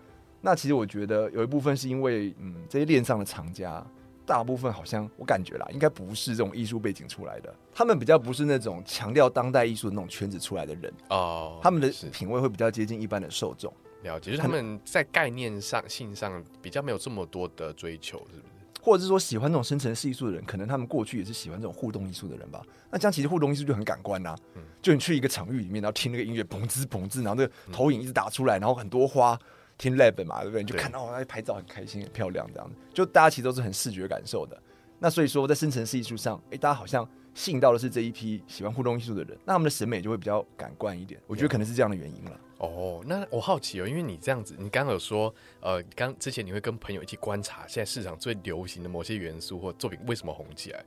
[0.40, 3.86] 那其实我觉得有一部分是因为，嗯，这些链上的厂家。
[4.24, 13.72] 大部分好像我感觉啦，应该不是这种艺术背景出来的，他们比较不是那种强调当代艺术的那种圈子出来的人，哦，他们的品味会比较接近一般的受众。
[14.02, 18.52] 了解，就是他们在概念上、性上比较没有这么多的追求，是不是？
[18.82, 22.60] 或者是说喜欢这种生成式艺术的人，可能他们过去也是喜欢这种互动艺术的人吧。
[22.90, 29.38] 那这样其实互动艺术就很感官呐、嗯就你去一个场域里面，然后听那个音乐嘣滋嘣滋，然后那个投影一直打出来，然后很多花，
[29.78, 30.62] 听 lab 嘛，对不对？
[30.62, 34.60] 你就看到哦，拍照很开心、很漂亮这样子，就大家其实都是很视觉感受的。
[34.98, 41.20] 那所以说，在生成式艺术上，诶，大家好像吸引到的是这一批喜欢互动艺术的人，那他们的审美就会比较感官一点。
[41.26, 42.40] 我觉得可能是这样的原因了。
[42.58, 50.84] 哦，那我好奇哦，因为你这样子，你刚刚有说，呃，刚之前你会跟朋友一起观察现在市场最流行的某些元素或作品为什么红起来？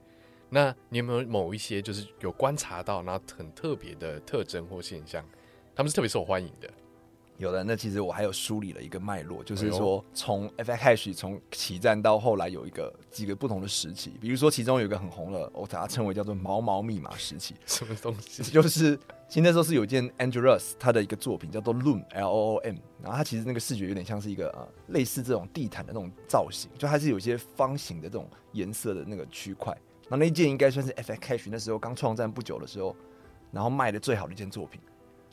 [0.48, 5.26] 那你有没有某一些就是有观察到，然后很特别的特征或现象，
[5.76, 6.69] 他们是特别受欢迎的？
[7.38, 18.41] 有的，那其实我还有梳理了一个脉络，就是说从 FX Hash 从起站到后来有一个几个不同的时期，比如说其中有一个很红的，我把它称为叫做“毛毛密码时期什么东”，西？
[18.52, 32.95] 就是其实那时候是有一件 Angelus 他的一个作品叫做 Loom L O O M，然后它其实那个视觉有点像是一个呃类似这种地毯的那种造型，就它是有一些方形的这种颜色的那个区块，然后那一件应该算是 FX Hash 那时候刚创站不久的时候，
[33.52, 34.80] 然后卖的最好的一件作品。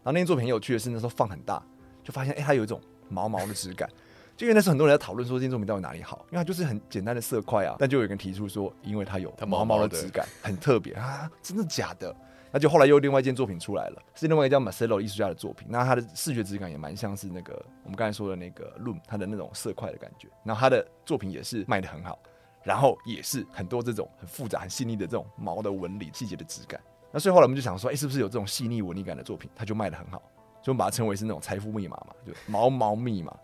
[0.04, 1.64] 然后那件作品很有趣的是那时候放很大，
[2.02, 3.88] 就发现哎、诶它有一种毛毛的质感。
[4.34, 12.14] 就因为那时候很多人在讨论说这件作品到底哪里好，因为它就是很简单的色块啊，但就有人提出说，因为它有它毛毛毛的质感， 很特别啊，真的假的？
[12.50, 22.18] 那就后来又另外一件作品出来了，是另外一个叫 Marcelo 艺术家的作品，那它的视觉质感也蛮像是那个我们刚才说的那个 Loom 它的那种色块的感觉，然后他的作品也是卖的很好，
[22.62, 26.80] 然后也是很多这种很复杂、很细腻的这种毛的纹理、细节的质感。
[27.10, 30.22] 那所以后来我们就想说，哎、是不是有这种细腻纹理感的作品，它就卖的很好，
[30.62, 33.34] 所以我们把它称为是那种财富密码嘛，就毛毛密码。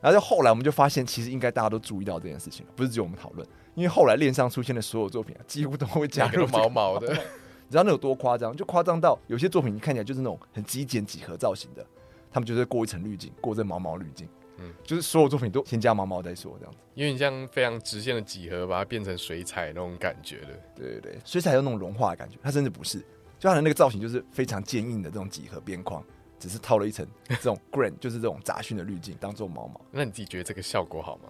[0.00, 7.08] 然后就后来我们就发现，其实应该大家都注意到这件事情了，不是只有我们讨论，因为后来链上出现的所有作品啊，几乎都会加入 毛毛的，
[7.66, 8.54] 你知道那有多夸张？
[8.56, 11.84] 就夸张到有些作品你看起来就是那种很极简几何造型的，
[12.30, 14.28] 他们就是过一层滤镜，过这毛毛滤镜，
[14.58, 16.78] 嗯嗯，就是所有作品都先加毛毛再说这样子。
[16.94, 20.48] 因为你像非常直线的几何，把它变成水彩那种感觉的。
[20.76, 22.36] 对对对，水彩有那种融化的感觉。
[22.42, 23.00] 它甚至不是，
[23.38, 26.04] 就它的那个造型就是非常坚硬的这种几何边框，
[26.38, 29.80] 只是套了一层 这种 grain，就是这种杂讯的滤镜当做毛毛。
[29.90, 31.24] 那你自己觉得这个效果好吗？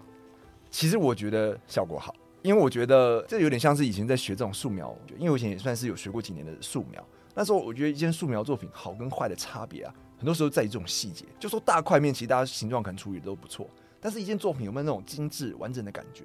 [0.70, 7.02] 其实我觉得效果好，因为我觉得这有点像是以前在学这种素描，因为我以前也算是有学过几年的素描。
[7.34, 11.24] 那时候我觉得一件素描作品好跟坏的差别啊，很多时候在于这种细节。
[11.38, 13.68] 就说大块面，其实大家形状可能处理的都不错，
[14.00, 16.24] 但是一件作品有没有那种精致完整的感觉，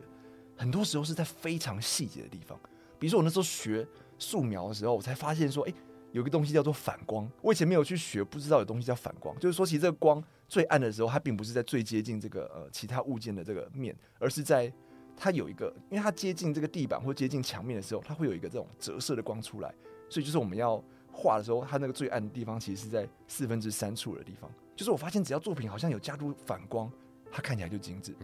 [0.58, 2.60] 很多时候是在非常细节的地方。
[3.00, 5.74] 比如说我那时候学素描的时候，我才发现说，哎、
[6.14, 7.30] 有个东西叫做反光。
[7.42, 9.38] 我以前没有去学，不知道有东西叫反光。
[9.40, 14.72] 就是说，其实这个光最暗的时候，它并不是在最接近这个呃其他物件的这个面，而是在
[15.18, 19.74] 它有一个，因为它接近这个地板或接近墙面的时候，它会有一个这种折射的光出来。
[20.08, 24.50] 所以就是我们要画的时候，它那个最暗的地方其实是在四分之三处的地方。
[24.76, 26.92] 就是我发现，只要作品好像有加入反光，
[27.32, 28.16] 它看起来就精致。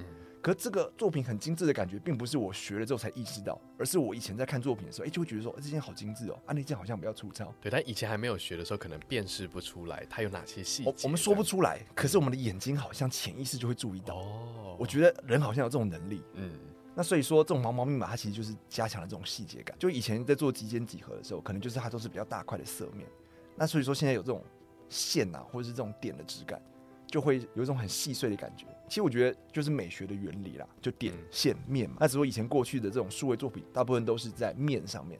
[0.41, 7.53] 可这个作品很精致的感觉，并不是我学了之后才意识到，而是我以前在看作品的时候，哎、就会觉得说、哎这件好精致哦，啊那件好像比较粗糙。
[7.59, 10.95] 对，但以前还没有学的时候，可能辨识不出来它有哪些细节我。
[11.03, 14.15] 我们说不出来，可是我们的眼睛好像潜意识就会注意到。
[14.15, 16.57] 哦，我觉得人好像有这种能力，嗯，
[16.95, 19.75] 那所以说这种毛毛密码它其实就是加强了这种细节感。
[19.77, 23.05] 就以前在做极简几何的时候，可能就是它都是比较大块的色面，
[23.57, 24.41] 那所以说现在有这种
[24.87, 26.61] 线啊，或者是这种点的质感，
[27.07, 28.65] 就会有一种很细碎的感觉。
[28.89, 31.97] 其实我觉得就是美学的原理啦，就点嗯线面嘛。
[31.99, 35.19] 那只不过以前过去的这种数位作品，大部分都是在面上面，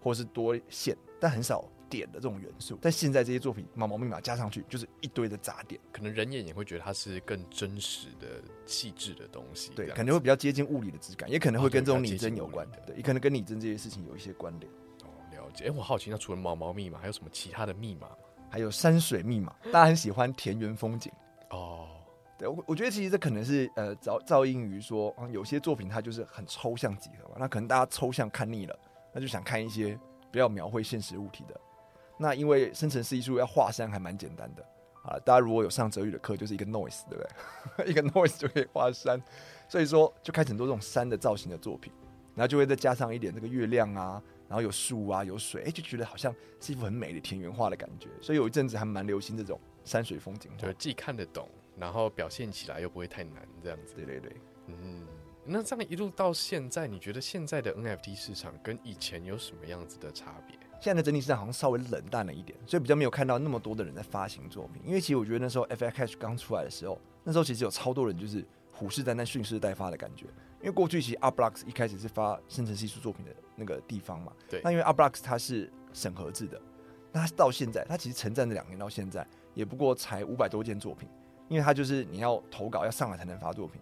[0.00, 2.78] 或是多线，但很少点的这种元素。
[2.80, 5.80] 但现在这些作品毛毛密码加上去，就是一堆的杂点。
[5.92, 9.72] 可能人眼也会觉得它是更真实的、细致的东西。
[9.74, 14.72] 对，可能会比较接近物理的质感，也可能会跟这种拟真有关的，对，也可能跟拟真这些事情有一些关联。
[15.02, 15.66] 哦，了解。
[15.66, 18.16] 哎，我好奇，那除了毛毛密码，还有什么其他的密码吗？
[18.50, 21.12] 还有山水密码，大家很喜欢田园风景。
[21.50, 21.88] 哦，
[22.38, 28.78] 对我，我觉得其实这可能是呃造造因于说，嗯，有些作品它就是很抽象几何嘛，那可能大家抽象看腻了，
[29.12, 29.98] 那就想看一些
[30.30, 31.60] 比较描绘现实物体的。
[32.16, 34.62] 那因为生成式艺术要画山还蛮简单的
[35.02, 37.24] 啊，大家如果有上哲宇的课，就是一个 noise，对不
[37.82, 37.86] 对？
[37.90, 39.20] 一个 noise 就可以画山，
[39.68, 41.92] 所以说就开始很多这种山的造型的作品，
[42.34, 48.08] 然后就会再加上一点这个月亮啊，然后有树啊，有水，哎，就觉得好像是一幅很美的田园画的感觉。
[48.20, 50.74] 所以有一阵子还蛮流行这种山水风景就是。
[50.74, 51.48] 既看得懂，
[51.78, 53.94] 然后表现起来又不会太难，这样子。
[53.94, 54.36] 对对对。
[54.66, 55.06] 嗯，
[55.44, 60.58] 那这样一路到现在，你觉得现在的 NFT 市场跟以前有什么样子的差别？
[60.80, 64.82] 现在的整体市场好像稍微冷淡了一点，所以比较没有看到那么多的人在发行作品。
[64.84, 70.26] 因为其实我觉得那时候 FX 刚出来的时候，那时候其实有超多人就是虎视眈眈、蓄势待发的感觉。
[70.60, 76.60] 因为过去其实 Art Blocks 一开始是发生成系数作品的那个地方嘛，对那因为 Art Blocks 它是审核制的，
[77.12, 81.08] 那它到现在，它其实承战了两年到现在，也不过才五百多件作品，
[81.48, 83.80] 因为他就是你要投稿要上来才能发作品。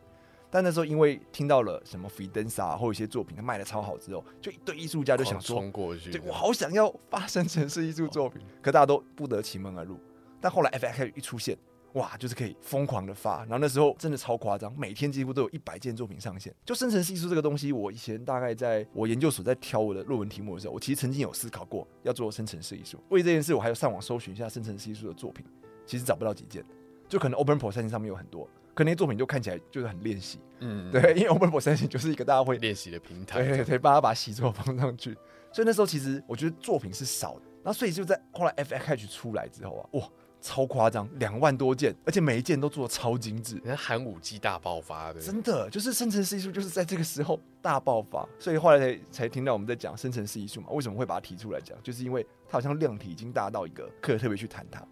[0.49, 9.99] 但那时候因为听到了什么 Free Dance 啊，或一些作品它卖的超好之后，就一堆艺术家就想冲过去，对我好想要发生城市艺术作品，可大家都不得其门而入。
[10.41, 11.59] 但后来 FX 一出现，
[11.95, 16.55] 哇，就是可以疯狂的发，然后那时候真的超夸张，每天几乎都有一百件作品上线。
[16.65, 23.03] 就生成式艺术这个东西，我以前大概在我研究所在挑我的论文题目的时候，我其实曾经有思考过要做生成式艺术。
[23.09, 25.45] 为这件事，我还有上网搜寻一下生成式艺术的作品，
[25.85, 26.65] 其实找不到几件，
[27.09, 35.17] 就可能 Open Processing 上面有很多，可那些作品就看起来就是很练习，嗯，对，因为 Open Processing 就是一个大家会练习的平台，对对对，帮他把习作放上去。
[35.53, 40.09] 所以那时候其实我觉得作品是少的，那所以就在后来 FX 出来之后啊，哇，
[40.41, 54.87] 超夸张，两万多件，而且每一件都做的超精致，人家寒武纪大爆发的，真的就是生成式艺术就是在这个时候大爆发，所以后来才才听到我们在讲生成式艺术嘛，为什么会把它提出来讲，就是因为它好像量体已经大到一个可以特别去谈它。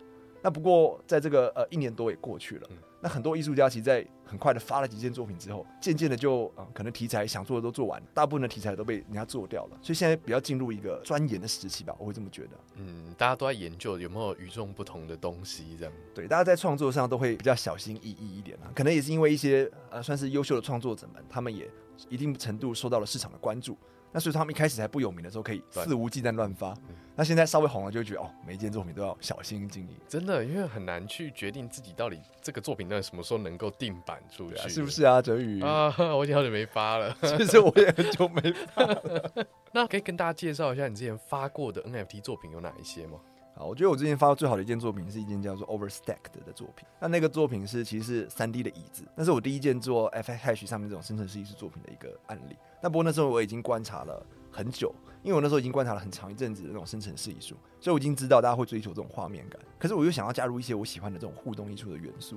[0.45, 12.51] 那不过在这个呃一年多也过去了，嗯那很多艺术家其实在很快的发了几件作品之后，渐渐的就啊、呃可能题材想做的都做完，大部分的题材都被人家做掉了，所以现在比较进入一个钻研的时期吧，我会这么觉得。
[12.77, 21.71] 嗯，大家都在研究有没有与众不同的东西，这样，对，大家在创作上都会比较小心翼翼一点啊，可能也是因为一些呃算是优秀的创作者们，他们也
[22.11, 23.77] 一定程度受到了市场的关注。
[24.15, 26.95] 那所以他们一开始还不有名的时候，可以肆无忌惮乱发嗯。
[27.17, 35.21] 那现在稍微红了，就会觉得哦，每一件作品都要小心经营，真的，因为很难去决定自己到底这个作品到底什么时候能够定版出去，啊，是不是啊？
[35.21, 35.93] 哲宇，啊？
[36.15, 37.13] 我已经好久没发了。
[37.37, 39.47] 其实我也很久没发了。
[39.75, 43.19] 那可以跟大家介绍一下你之前发过的 NFT 作品有哪一些吗？
[43.55, 46.85] 啊，我觉得我最近发到最好的一件作品是一件叫做 Overstacked 的作品。
[47.01, 52.57] 那那个作品是其实是三 D 的椅子，那是我第一件做 f H 上面这种生成式艺术作品的一个案例。
[52.83, 59.61] 那不过那时候我已经观察了很久，因为我那时候已经观察了很长一阵子的那种生成式艺术，所以我已经知道大家会追求这种画面感。
[59.79, 62.37] 可是我又想要加入一些我喜欢的这种互动艺术的元素。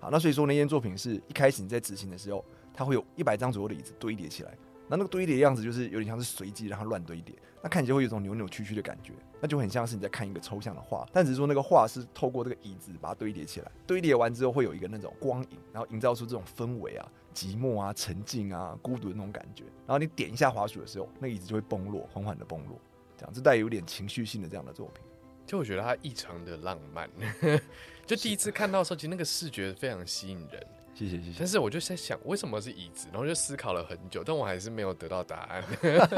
[0.00, 4.52] 好，那所以说那件作品是一开始你在执行的时候，它会有一百张左右的椅子堆叠起来。
[4.92, 19.64] 那那个堆叠的样子就是有点像是随机让它乱堆叠，那看起来会有一种扭扭曲曲的感觉，那就很像是你在看一个抽象的画，但只是说那个画是透过这个椅子把它堆叠起来，堆叠完之后会有一个那种光影，然后营造出这种氛围啊、寂寞啊、沉静啊、孤独的那种感觉。
[19.86, 22.78] 然后你点一下滑鼠的时候，那椅子就会崩落，缓缓的崩落，
[23.16, 25.02] 这样这带有点情绪性的这样的作品。
[25.46, 27.08] 就我觉得它异常的浪漫，
[28.04, 30.66] 就第一次看到的时候，其实那个视觉非常吸引人。
[30.94, 31.36] 谢谢谢谢。
[31.38, 33.08] 但是我就在想，为什么是椅子？
[33.10, 35.64] 然后就思考了很久，但我还是没有得到答案。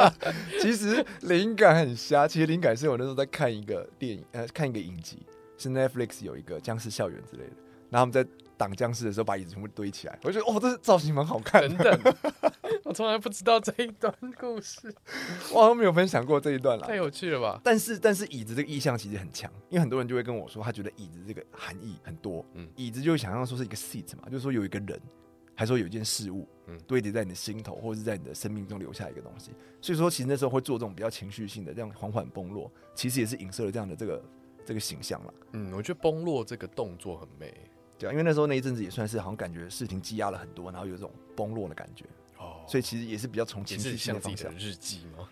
[0.61, 5.19] 其实灵感很瞎，其实灵感是我那时候在看一个电影，呃，看一个影集，
[5.57, 7.53] 是 Netflix 有一个僵尸校园之类的，
[7.95, 12.15] 然后他们在挡僵尸的时候把椅子全部堆起来，我觉得哦，这造型蛮好看等等，
[12.83, 14.93] 我从来不知道这一段故事，
[15.55, 16.97] 我好像没有分享过这一段啦太。
[16.97, 17.61] 有趣了吧？
[17.63, 22.45] 但是但是椅子这个意象其实很强，因为很多人就会跟我说，他觉得椅子这个含义很多。
[22.55, 25.01] 嗯嗯，椅子就会想象说是一个 seat 嘛，就是说有一个人，
[25.55, 29.53] 还说有一件事物，嗯嗯，堆叠在你的心头，或者是在你的生命中留下一个东西。
[29.81, 34.23] 所以说，其实那时候会做这种比较情绪性的这样缓缓崩落，其实也是影射了这样的这个
[34.65, 35.35] 这个形象了。
[35.53, 37.53] 嗯，我觉得崩落这个动作很美
[37.99, 42.05] 对啊，因为那时候那一阵子也算是好像感觉事情积压了很多，然后有这种崩落的感觉，
[42.39, 45.29] 哦，所以其实也是比较从也情绪是像自性的方向，己的日记吗？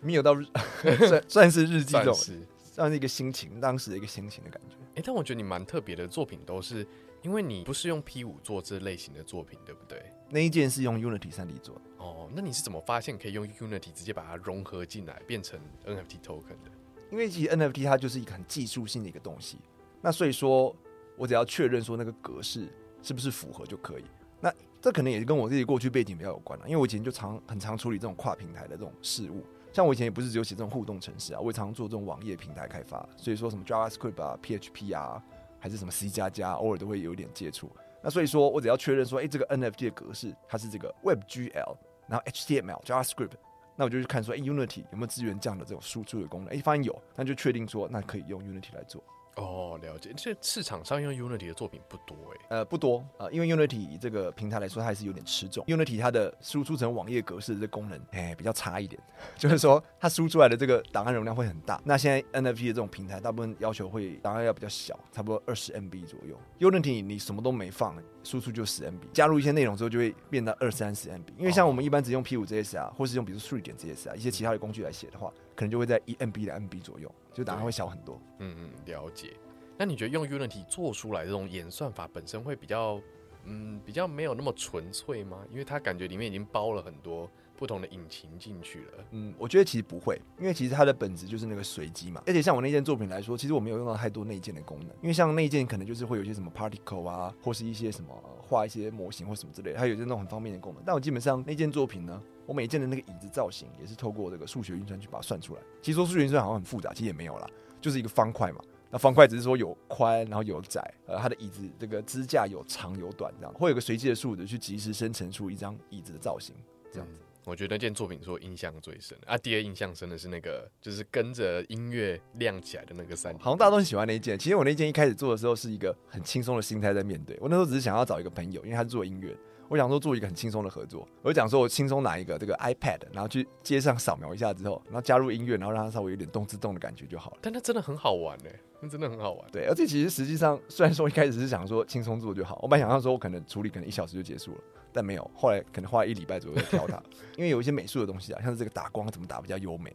[0.00, 0.44] 没有到日
[1.08, 2.46] 算算是日记这种，算是。
[2.78, 4.76] 算是一个心情，当时的一个心情的感觉。
[4.94, 6.86] 哎、但我觉得你蛮特别的作品，都是
[7.22, 10.00] 因为你不是用 P 五做这类型的作品，对不对？
[10.30, 11.80] 那一件是用 Unity 三 D 做的。
[11.96, 16.70] 哦，那你是怎么发现可以用 Unity 直接把它融合进来，变成 NFT token 的？
[17.10, 19.58] 因为其实 NFT 它就是一个很技术性的一个东西，
[20.00, 20.72] 那所以说
[21.18, 22.68] 我只要确认说那个格式
[23.02, 24.04] 是不是符合就可以。
[24.40, 35.20] 那这可能也是跟我自己过去背景比较有关了，因为我以前就常很常处理这种跨平台的这种事务，像我以前也不是只有写这种互动程式啊，我也常做这种网页平台开发，所以说什么 JavaScript 啊、PHP 啊，
[35.58, 37.68] 还是什么 C 加加，偶尔都会有点接触。
[38.00, 41.76] 那所以说我只要确认说，哎、这个 NFT 的格式它是这个 WebGL，
[42.06, 43.32] 然后 HTML、JavaScript，
[43.74, 46.56] 那我就去看说，哎、u n i t y 有没有支援这样的这种输出的功能？
[46.56, 49.02] 哎、发现有，那就确定说，那可以用 Unity 来做。
[49.38, 50.12] 哦，了解。
[50.16, 52.46] 这市场上用 Unity 的作品不多哎。
[52.50, 55.64] 呃，不多啊、呃因为 Unity 这个平台来说，它还是有点吃重。
[55.66, 59.00] Unity 它的输出成网页格式的这功能，哎，比较差一点，
[59.36, 61.80] 就是说它输出来的这个档案容量会很大。
[61.84, 66.38] 那现在 NFT 的这种平台，大部分要求会档案要比较小，差不多二十 MB 左右。
[66.58, 71.28] Unity 你什么都没放，输出就十 MB，加入一些内容之后就会变到二三十 MB。
[71.38, 78.16] 因为像我们一般只用 P 五 JS 啊，或是用比如 Three 点 JS 啊一些其他的工具来写的话，可能就会在一 MB 的 MB 左右，就答案会小很多。
[78.38, 79.32] 嗯嗯，了解。
[79.76, 83.00] 那你觉得用 Unity 做出来这种演算法本身会比较，
[83.42, 85.38] 嗯，比较没有那么纯粹吗？
[85.50, 89.04] 因为它感觉里面已经包了很多不同的引擎进去了。
[89.10, 92.22] 嗯，我觉得其实不会，因为其实它的本质就是那个随机嘛。
[92.24, 100.82] 而且像我那件作品来说，其实我没有用到太多内建的功能，因为像内建可能就是会有一些什么 particle 啊，或是一些什么呃画一些模型或什么之类的，它有一些那种很方便的功能。
[100.86, 105.60] 但我基本上那件作品呢，我每一件的那个椅子造型也是透过这个数学运算去把它算出来。
[105.82, 107.46] 其实说数学运算好像很复杂，其实也没有啦，
[107.78, 108.60] 就是一个方块嘛。
[108.90, 116.54] 那方块只是说有宽，然后有窄，呃，它的椅子这个支架有长有短，这样会有个随机的数值去及时生成出一张椅子的造型，
[116.90, 117.20] 这样子。
[117.44, 124.38] 我觉得那件作品说印象最深啊，第二印象深的是那个就是跟着音乐亮起来的那个三好像大家都很喜欢那一件。
[124.38, 127.38] 其实我那件一开始做的时候是一个很轻松的心态在面对。
[127.40, 129.34] 我那时候只是想要找一个朋友，因为他是做音乐，
[129.68, 131.06] 我想说做一个很轻松的合作。
[131.22, 137.38] 我就讲说我轻松拿一个这个 iPad，然后去街上扫描一下之后，然后加入音乐，然后让它稍微有点动自动的感觉就好了。
[137.42, 139.50] 但它真的很好玩哎，那真的很好玩。
[139.50, 144.60] 对，而且其实实际上虽然说一开始是想说轻松做就好，我本来想象说我可能处理可能一小时就结束了，
[144.92, 147.02] 但没有，后来可能花了一礼拜左右在挑它，
[147.36, 149.94] 因为有一些美术的东西啊，像是这个打光怎么打比较优美，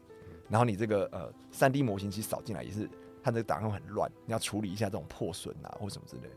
[0.49, 2.88] 然后你这个呃三 D 模型其实扫进来也是
[3.23, 6.36] 它这个档案会很乱，你要处理一下这种破损啊或什么之类的，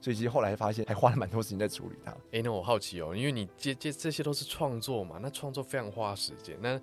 [0.00, 2.10] 所以其实后来发现还花了蛮多时间在处理它。
[2.32, 6.56] 哎、那我好奇哦，因为你这这这些都是创作嘛，那创作非常花时间。
[6.60, 6.80] 那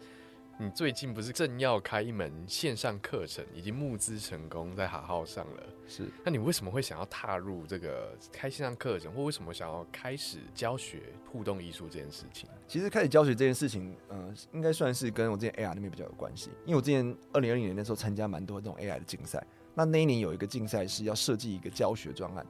[0.57, 5.63] 你最近不是正要开一门线上课程，已经募资成功在哈号上了？
[5.86, 12.49] 是，那你为什么会想要踏入这个开线上课程，或为什么想要开始教学互动艺术这件事情？
[12.70, 16.49] 其实开始教学这件事情，嗯、应该算是跟我之前 AR 那边比较有关系。
[16.63, 22.47] 因为我之前二零二零年的时候参加蛮多这种 AI 的竞赛，那那一年有一个竞赛是要设计一个教学专案，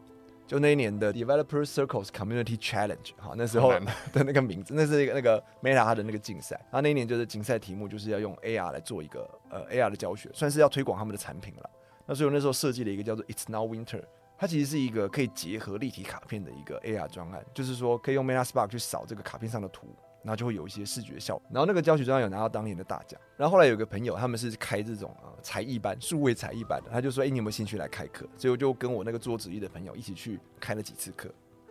[0.48, 3.72] 就那一年的 Developer Circles Community Challenge，哈，那时候
[4.14, 6.56] 的那个名字，那是一个那个 Meta 它的那个竞赛。
[6.66, 11.70] 然后那一年就是竞赛题目就是要用 AR 来做一个呃 AR 的教学，算是要推广他们的产品了。
[12.06, 14.04] 那所以我那时候设计了一个叫做 It's Now Winter，
[14.38, 19.88] 它其实是一个可以结合立体卡片的一个 AR 专案，就是说可以用 Meta Spark 去扫这个卡片上的图，
[20.26, 21.46] 然后就会有一些视觉效果。
[21.52, 23.22] 然后那个教学专案有拿到当年的大奖。
[23.38, 31.30] 然后后来有个朋友他们是开这种呃才艺班、数位才艺班的，他就说：“哎、你有没有兴趣来开课？”所以我就跟我那个做纸艺的朋友一起去开了几次课。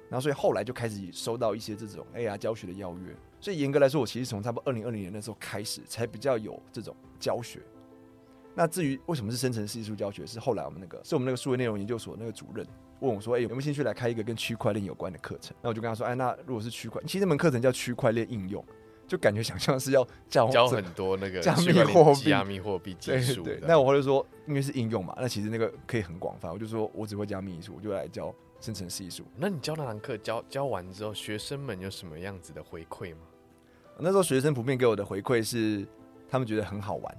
[0.08, 3.16] 然后所以后来就开始收到一些这种 AR 教学的邀约。
[3.40, 7.60] 所以严格来说，我其实从差不多二零二零年那时候开始，才比较有这种教学。
[8.54, 12.64] 那至于为什么是生成式艺术教学，是后来我们那个是我们那个数位内容研究所那个主任
[13.04, 18.64] 问我说：“哎、有没有兴趣来开一个跟区块链有关的课程？”那我就跟他说：“哎，那如果是区块，其实那门课程叫区块链应用，
[19.06, 26.50] 就感觉想象是要教教很多那个加密货币加密货币技术对，那我后来就说，因为是应用嘛，那其实那个可以很广泛。
[26.50, 29.24] 我就说我只会加密艺术，我就来教生成式艺术。
[29.36, 33.20] 那你教那堂课教教完之后，学生们有什么样子的回馈吗？
[33.98, 35.86] 那时候学生普遍给我的回馈是，
[36.28, 37.16] 他们觉得很好玩，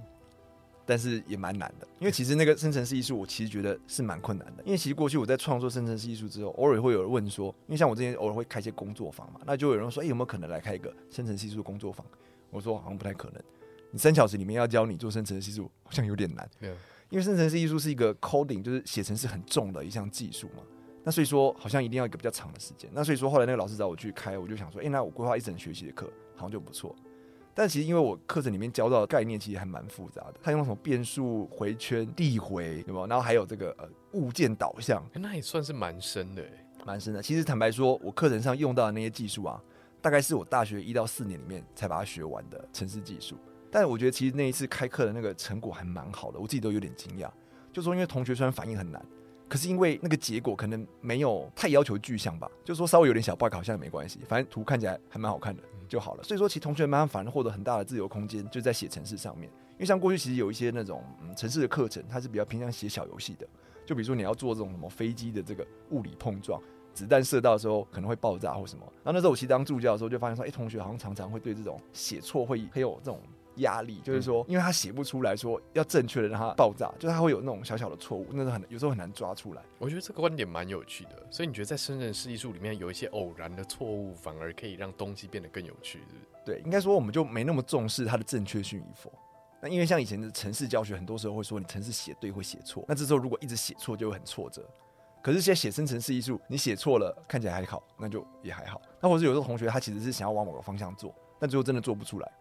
[0.86, 1.86] 但是也蛮难的。
[1.98, 4.62] 因为其实那个生成式艺术，我其实觉得是蛮困难的。
[4.64, 12.06] 因为其实过去我在创作生成式艺术之后，偶尔会有人问说，因为像我之前偶尔会开一些工作坊嘛，那就有人说，哎、有没有可能来开一个生成式艺术工作坊？
[12.50, 13.42] 我说好像不太可能。
[13.90, 16.48] 你三小时里面要教你做生成式艺术，好像有点难。
[16.60, 16.70] 对，
[17.10, 20.62] 因为生成式艺术是一个 coding，就是写程式很重的一项技术嘛。
[21.04, 22.90] 那所以说，好像一定要一个比较长的时间。
[22.92, 26.94] 那所以说，后来那个老师找我去开，我就想说，哎、那我规划一整学期的课，好像就不错。
[27.56, 33.06] 但其实因为我课程里面教到的概念其实还蛮复杂的，它用什么变数、回圈、递回，对吧？
[33.08, 36.66] 然后还有这个呃物件导向，诶那也算是蛮深的哎。
[36.84, 37.22] 蛮深的。
[37.22, 39.60] 其实坦白说，我课程上用到的那些技术啊，
[40.00, 43.36] 大概是我大学一到四年里面才把它学完的城市技术。
[43.70, 47.28] 但我觉得其实那一次开课的那个成果还蛮好的，我自己都有点惊讶。
[47.72, 49.04] 就说因为同学虽然反应很难，
[49.48, 56.22] 可是因为那个结果可能没有太要求具象吧，就说稍微有点小 bug 好像也没关系，反正图看起来还蛮好看的就好了。
[56.22, 59.50] 所以说，其实同学们反而获得很大的自由空间，就在写程式上面。
[59.72, 63.46] 因为像过去其实有一些那种嗯城市的课程，它是比较偏向写小游戏的，
[63.84, 66.60] 就比如说你要做这种什么飞机的这个物理碰撞。
[66.94, 73.20] 子弹射到的时候可能会爆炸或什么，然后那时候我其实当助教的时候就发现说，哎、同学好像常常会对这种写错会很有这种
[73.56, 79.62] 压力，就是说，因为他写不出来说要正确的让它爆炸，就是他会有那种小小的错误，那是很有时候很难抓出来。
[79.78, 86.20] 我觉得这个观点蛮有趣的，所以你觉得在生成式艺术里面有一些偶然的错误，反而可以让东西变得更有趣，是不是？
[86.44, 89.12] 对，应该说我们就没那么重视它的正确性与否。
[89.60, 94.68] 那因为像以前的城市教学，很多时候会说你城市写对会写错，那这时候如果一直写错就会很挫折。
[95.22, 98.80] 可是现在写生成式艺术，你写错了看起来还好，那就也还好。
[99.00, 102.32] 那或者有时候同学他其实是想要往某个方向做，但最后真的做不出来，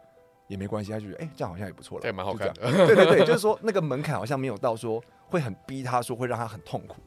[0.48, 2.72] 也没关系，他就觉得哎、这样好像也不错了，这也蛮好看的。
[2.86, 7.02] 对对对，就是说那个门槛好像没有到说会很逼他说会让他很痛苦，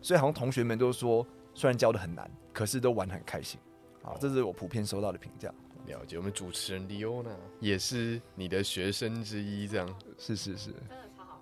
[0.00, 3.60] 所以好像同学们都说虽然教的很难，可是都玩得很开心。
[4.02, 5.52] 好，这是我普遍收到的评价。
[5.86, 9.98] 了解，我们主持人 Leona 也是你的学生之一，这样。
[10.18, 11.40] 是是是，真的超好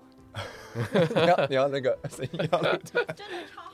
[1.15, 3.15] 玩， 你要你要那个声音要那个 真的
[3.55, 3.70] 超。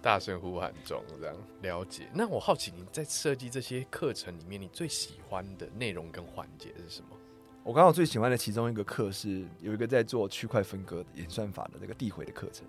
[0.00, 2.08] 大声呼喊中，这样了解。
[2.14, 7.08] 那我好奇你在设计这些课程里面，你最喜欢的内容跟环节是什么？
[7.64, 12.66] 我刚好最喜欢的其中一个课是有一个在做区块分割演算法的这个递回的课程，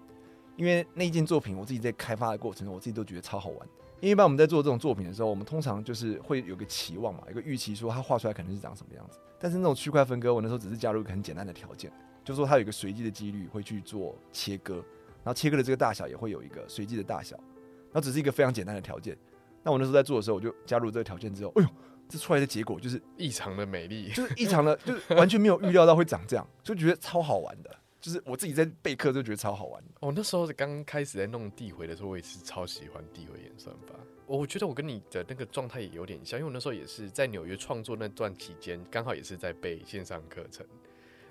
[0.58, 3.68] 因为那件作品我自己在开发的过程中，我自己都觉得超好玩。
[4.02, 9.20] 因为一般我们在做这种作品的时候，我们通常就是会有个期望嘛，有个预期，说它画出来可能是长什么样子。
[9.40, 11.92] 但是那种区块分割，我那时候只是加入一个很简单的条件，
[12.24, 14.84] 就说它有一个随机的几率会去做切割，
[15.24, 19.18] 然后切割的这个大小也会有一个随机的大小，然后只是一个非常简单的条件。
[19.64, 21.70] 那我那时候在做的时候，我就加入这个条件之后，哎呦，
[22.08, 27.76] 这出来的结果就是异常的美丽，就是异常的，就是完全没有预料到会长这样，就觉得超好玩的。
[28.02, 29.90] 就是我自己在备课就觉得超好玩的。
[30.00, 33.94] 哦，那时候刚开始在弄递回的时候，我也是超喜欢递回演算法。
[34.26, 40.66] 我觉得我跟你的那个状态也有点像，因为我那时候也是在纽约创作那段期间，刚好也是在备线上课程，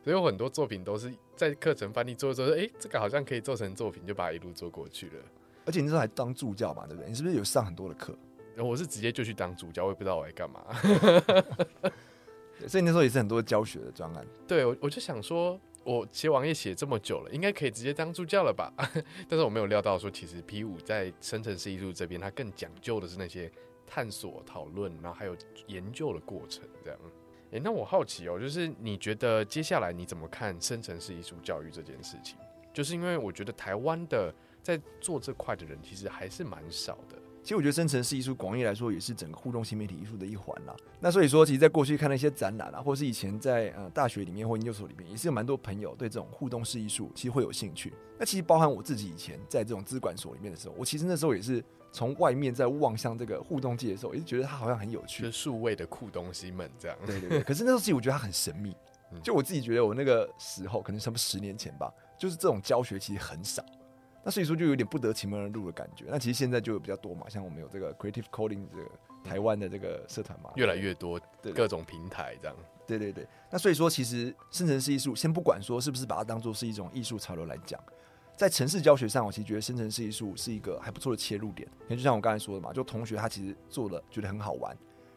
[0.08, 5.22] 所以有很多作品都是在课程翻译做做，哎、这个好像可以做成作品，就把它一路做过去了。
[5.66, 7.10] 而且你那时候还当助教嘛，对不对？
[7.10, 8.16] 你是不是有上很多的课？
[8.54, 10.64] 然后我是直接就去当助教，我也不知道我在干嘛。
[12.66, 14.26] 所以那时候也是很多教学的专案。
[14.46, 18.72] 对，我我就想说，我写网页写这么久了，应该可以直接当助教了吧？
[19.28, 23.52] 但是我没有料到说，其实 P 五在生成式艺术这边，它更讲究的是那些
[23.86, 25.36] 探索、讨论，然后还有
[25.66, 26.98] 研究的过程，这样。
[27.50, 32.36] 诶，那我好奇哦，就是你觉得接下来你怎么看生成式艺术教育这件事情？
[32.72, 34.32] 就是因为我觉得台湾的
[34.62, 37.16] 在做这块的人其实还是蛮少的。
[37.42, 40.76] 其实我觉得生成式艺术广义来说也是整个互动新媒体艺术的一环啦。
[41.00, 47.94] 那所以说，其实在过去看那些展览啊，或是以前在呃大学里面或研究所里面，也是有蛮多朋友对这种互动式艺术其实会有兴趣。
[48.18, 55.38] 那其实包含我自己以前在这种资管所里面的时候，我其实那时候也是从外面在望向这个互动界的时候，也是觉得它好像很有趣就是。
[55.38, 56.96] 数位的酷东西们这样。
[57.06, 58.76] 对对对，可是那时候其实我觉得它很神秘
[59.12, 59.20] 嗯。
[59.22, 63.64] 就我自己觉得，我那个时候可能差不多十年前吧，就是这种教学其实很少。
[64.24, 66.04] 那所以说就有点不得其门而入的感觉。
[66.08, 68.90] 那其实现在就有比较多嘛，像我们有这个 Creative Coding 这个
[69.24, 72.56] 台湾的这个社团嘛，越来越多对各种平台这样。
[72.86, 73.26] 对对对。
[73.50, 77.80] 那所以说，其实生成式艺术，先不管说是不是把它当做是一种艺术潮流来讲，
[78.38, 81.68] 在城市教学上，我其实觉得生成式艺术是一个还不错的切入点。
[81.82, 84.70] 因为就像我刚才说的嘛，就同学他其实做了觉得很好玩，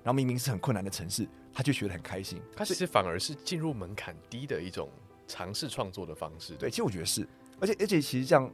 [0.04, 2.42] 然后明明是很困难的城市，他就学得很开心。
[2.56, 4.90] 它其实反而是进入门槛低的一种
[5.28, 6.56] 尝试创作的方式。
[6.56, 7.28] 对，其实我觉得是，
[7.60, 8.52] 而且而且其实这样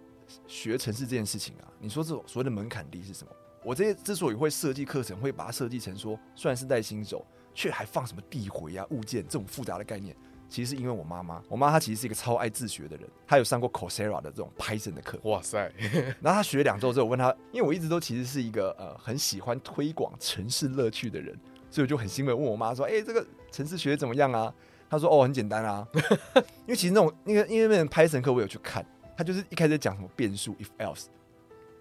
[0.48, 3.32] 学城市这件事情啊，你说这种所谓的门槛低是什么？
[3.64, 10.14] 我这些之所以会设计课程，会把它设计成说，虽然是带新手，却还放什么地回啊、物件这种复杂的概念，
[10.50, 15.72] 其实是因为我妈妈，我妈她其实是一个超爱自学的人，她有上过 Coursera 的这种 Python 的课，哇塞，
[16.22, 21.38] 然后她学两周之后，我问她，因为我一直都其实是一个呃很喜欢推广城市乐趣的人，
[21.70, 24.54] 所以我就很兴奋问我妈说，哎、这个城市学得怎么样啊？
[24.90, 25.86] 她说哦，很简单啊，
[26.66, 28.86] 因为其实那种那个因为那种 Python 课我有去看，
[29.18, 31.08] 她就是一开始讲什么变数 if else，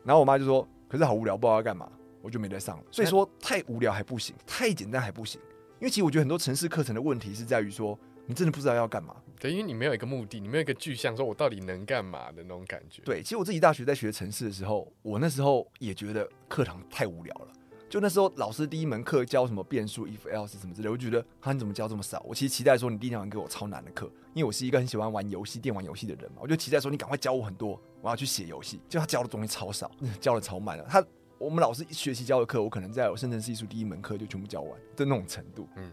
[0.02, 1.88] 然后我妈就说，可是好无聊，不知道要干嘛，
[2.20, 2.84] 我就没再上了。
[2.90, 5.40] 所以说太无聊还不行，太简单还不行，
[5.78, 7.96] 因为其实我觉得很多城市课程的问题是在于说，
[8.26, 9.16] 你真的不知道要干嘛。
[9.38, 13.02] 对，因为你没有一个目的，你没有一个具象，说我到底能干嘛的那种感觉。
[13.02, 17.48] 对，其实我自己大学在学城市的时候，我那时候也觉得课堂太无聊了。
[17.88, 22.20] 就那时候老师第一门课教什么变数 if else 什么之类，我就觉得啊你怎么教这么少？
[22.26, 28.80] 我其实期待说你第一堂给我超难的课，因为我是一个很喜欢玩游戏、电玩游戏的人嘛，我就期待说你赶快教我很多，我要去写游戏。
[28.88, 29.88] 就他教的东西超少，
[30.20, 30.84] 教的超慢的。
[30.84, 31.04] 他
[31.38, 35.68] 我们老师一学期教的课，我可能在我生成式艺术第一门课就全部教完的那种程度。
[35.76, 35.92] 嗯，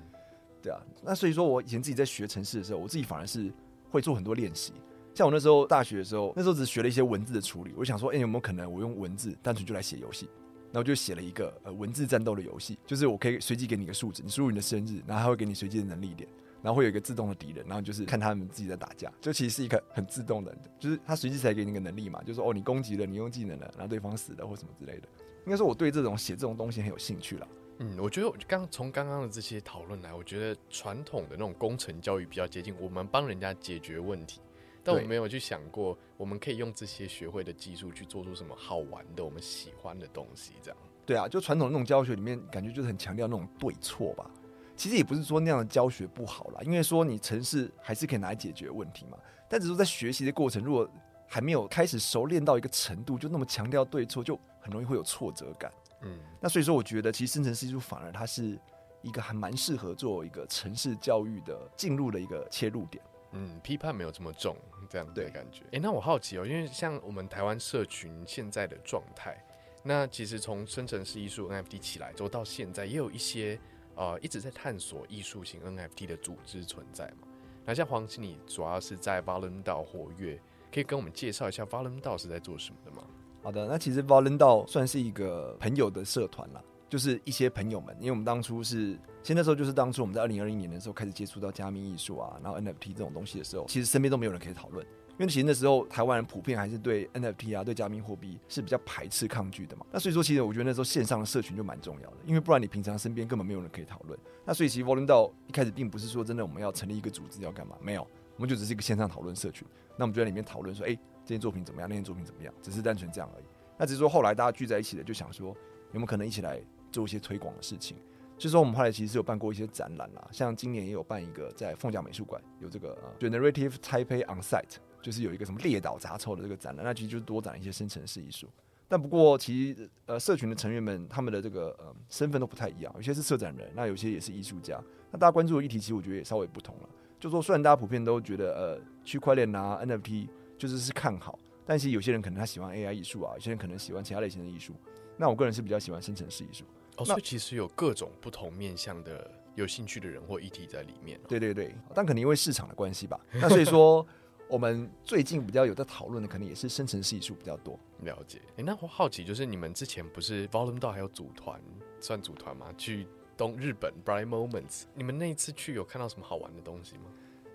[0.64, 3.52] 对啊，那所以说我以前自己在学城市的时候，我自己反而是
[3.90, 4.74] 会做很多练习。
[5.14, 10.28] 像我那时候大学的时候，那时候只学了一些文字的处理，我想说，哎、有没有可能我用文字单纯就来写游戏？
[10.72, 16.28] 然后就写了一个呃文字战斗的游戏，就是我可以随机给你一个数字，你输入你的生日，然后它会给你随机的能力点，
[16.64, 25.08] 然后会有一个自动的敌人，然后就是看他们自己在打架，就其实是一个很自动的，就是它随机才给你个能力嘛，就是说哦你攻击了，你用技能了，然后对方死了或什么之类的。
[25.46, 27.48] 应该说我对这种写这种东西很有兴趣了。
[27.80, 34.42] 嗯，我觉得我刚从刚刚的这些讨论来，我觉得传统的那种工程教育比较接近我们帮人家解决问题，
[34.84, 40.78] 但我对没有去想过，我们可以用这些学会的技术去做出什么好玩的、我们喜欢的东西，这样。
[41.06, 44.30] 对啊，就传统的那种教学里面，感觉就是很强调那种对错吧。
[44.76, 49.18] 其实也不是说那样的教学不好啦，因为说你城市还是可以拿来解决问题嘛。
[49.50, 50.90] 但只是在学习的过程，如果
[51.28, 55.72] 还没有开始熟练到一个程度，就那么强调对错，就很容易会有挫折感。
[56.04, 58.60] 嗯，那所以说，我觉得其实生成式艺术反而它是
[59.02, 63.04] 一个还蛮适合做一个城市教育的进入的一个切入点。
[63.32, 64.56] 嗯，批判没有这么重，
[64.88, 65.64] 这样的对感觉。
[65.72, 69.44] 诶，那我好奇哦，因为像我们台湾社群现在的状态，
[69.82, 73.60] 那其实从生成式艺术 NFT 起来之后到现在，也有一些
[73.96, 77.28] 呃一直在探索艺术型 NFT 的组织存在嘛。
[77.66, 80.40] 那像黄经理主要是在 Volume 道活跃，
[80.72, 83.04] 可以跟我们介绍一下 Volume 道是在做什么的吗？
[83.44, 94.86] 好的，那其实 v o l u n 道算是一个朋友的社团啦，就是一些朋友们，因为我们当初是，其实那时候就是当初我们在二零二零年的时候开始接触到加密艺术啊，然后 NFT 这种东西的时候，其实身边都没有人可以讨论，
[95.20, 99.86] 因为其实那时候台湾人普遍还是对 NFT 啊，对加密货币是比较排斥抗拒的嘛。
[99.92, 104.18] 那所以说，其实我觉得那时候线上的社群就蛮重要的，因为不然你平常身边根本没有人可以讨论。
[104.46, 109.68] 那所以其实 v o l u n 道一开始并不是说真的我们要成立一个组织要干嘛，没有，我们就只是一个线上讨论社群。
[109.98, 113.46] 那我们就在里面讨论说，哎、这件作品怎么样，那件作品怎么样，只是单纯这样而已。
[113.78, 116.62] 那只是说后来大家聚在一起的，就想说有没有可能一起来
[116.92, 117.98] 做一些推广的事情。
[118.36, 128.48] 就是说我们后来其实有办过一些展览啦，像今年也有办一个在凤甲美术馆有这个、呃、Generative Taipei On Site，就是有一个什么列岛杂凑的这个展览，那其实就是多展一些生成式艺术。
[128.88, 134.82] 但不过其实呃社群的成员们他们的这个呃身份都不太一样，有些是策展人，那有些也是艺术家。
[135.12, 136.90] 那大家关注的议题其实我觉得也稍微不同了。
[137.20, 140.28] 就说虽然大家普遍都觉得呃区块链啊 NFT
[140.64, 141.38] 就是是看好。
[141.66, 144.74] 但是有些人可能他喜欢 AI 艺术啊，有些人可能喜欢其他类型的艺术。
[145.18, 146.64] 那我个人是比较喜欢生成式艺术。
[146.96, 151.26] 哦，所以其实有各种不同面向的有兴趣的人或议题在里面、哦。
[151.28, 153.20] 对对对，但可能因为市场的关系吧。
[153.34, 154.06] 那所以说，
[154.48, 157.78] 我们最近比较有在讨论的，可能也是生成式艺术比较多。
[158.04, 158.42] 了解。
[158.56, 161.62] 诶，那我好奇就是你们之前不是 Volume 到还有组团，
[162.00, 162.74] 算组团吗？
[162.78, 163.06] 去
[163.36, 167.04] 东日本 Bright Moments，你们那一次去有看到什么好玩的东西吗？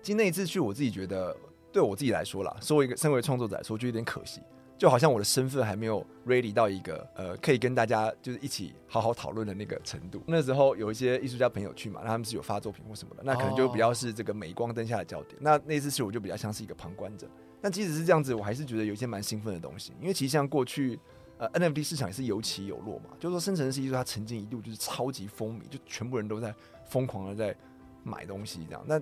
[0.01, 1.35] 其实那一次去，我自己觉得
[1.71, 4.41] 对我自己来说啦，作为一个身为创作者来说，就有点可惜。
[4.77, 10.21] 就好像我的身份还没有 ready 到一个呃，可以跟大家就是一起好好讨论的那个程度。
[10.25, 15.35] 那时候有一些艺术家朋友去嘛，那他们是有发作品或什么的，那可能就比较是这个镁光灯下的焦点。
[15.41, 17.27] 那那次去我就比较像是一个旁观者。
[17.59, 20.97] 但即使是这样子，我还是觉得有一些蛮兴奋的东西，因为其实像过去
[21.37, 26.55] 呃 NFT 市场也是有起有落嘛，就是说生成式艺术它曾经一度就是超级风靡，就全部人都在
[26.85, 27.53] 疯狂的在
[28.01, 28.81] 买东西这样。
[28.87, 28.97] 那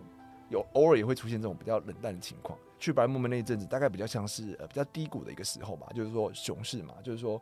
[0.49, 2.57] 有偶尔也会出现这种比较冷淡的情况。
[2.79, 7.41] 去白木门那一阵子，大概比较像是呃比较低谷的一个时候吧，就是说熊市嘛，就是说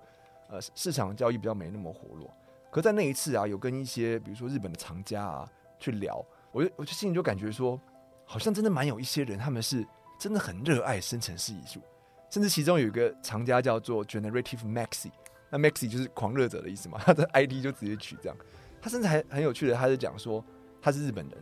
[0.50, 2.34] 呃市场交易比较没那么活络。
[2.72, 7.80] 可在那一次啊，有跟一些比如说日本的藏家啊去聊，我就我就心里就感觉说，
[8.26, 9.86] 好像真的蛮有一些人，他们是
[10.18, 11.82] 真的很热爱生成式艺术，
[12.30, 15.12] 甚至其中有一个藏家叫做 Generative Maxi，
[15.50, 18.38] 那 Maxi 就是狂热者的意思嘛，他的 ID 就直接取这样。
[18.82, 20.44] 他甚至还很有趣的，他就讲说
[20.82, 21.38] 他是日本人，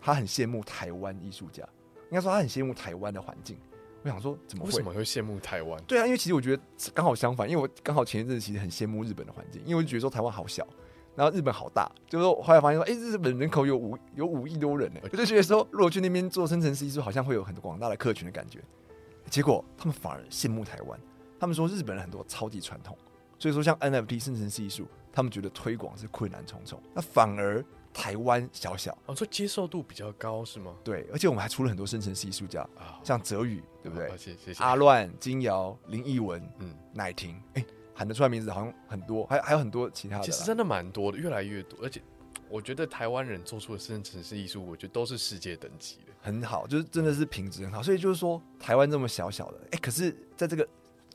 [0.00, 1.62] 他很羡慕台湾艺术家，
[2.10, 3.58] 应该说他很羡慕台湾的环境。
[4.04, 4.70] 我想说怎么会？
[4.70, 5.82] 为什么会羡慕台湾？
[5.84, 6.62] 对啊，因为其实我觉得
[6.94, 10.66] 刚好相反，因为我刚好前一阵子其实很羡慕日本的环境，因为我就觉得说台湾好小，
[11.16, 18.62] 然后日本好大，就是说后来发现说，哎，日本人口有五有五亿多人呢，我就觉得说，如果去那边做生成式艺术，好像会有很多广大的客群的感觉。
[19.28, 20.98] 结果他们反而羡慕台湾，
[21.40, 22.96] 他们说日本人很多超级传统，
[23.36, 27.62] 所以说像 NFT 生成式艺术，他们觉得推广是困难重重，那反而。
[27.98, 30.72] 台湾小小哦，说接受度比较高是吗？
[30.84, 34.16] 对，而且我们还出了很多生成式艺术家啊，像泽宇，对不对？
[34.16, 40.22] 谢谢阿乱、金瑶、林奕文、嗯，乃婷，哎，喊得出来名字好像很多，还还有很多其他的。
[40.22, 41.76] 其实真的蛮多的，越来越多。
[41.82, 42.00] 而且
[42.48, 47.82] 我觉得台湾人做出的生成式艺术，我觉得都是世界等级的，很好，就是真的是品质很好。
[47.82, 50.66] 所以就是说，台湾这么小小的，哎，可是在这个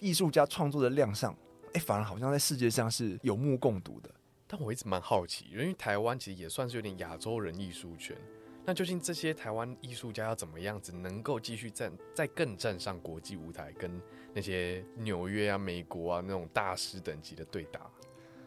[0.02, 1.34] 艺术家创作的量上，
[1.76, 4.10] 哎，反而好像在世界上是有目共睹的。
[4.56, 8.16] 但我一直蛮好奇，因为台湾其实也算是有点亚洲人艺术圈。
[8.64, 14.00] 那究竟这些台湾艺术家要怎么样子能够继续站在更站上国际舞台，跟
[14.32, 17.90] 那些纽约啊、美国啊那种大师等级的对打？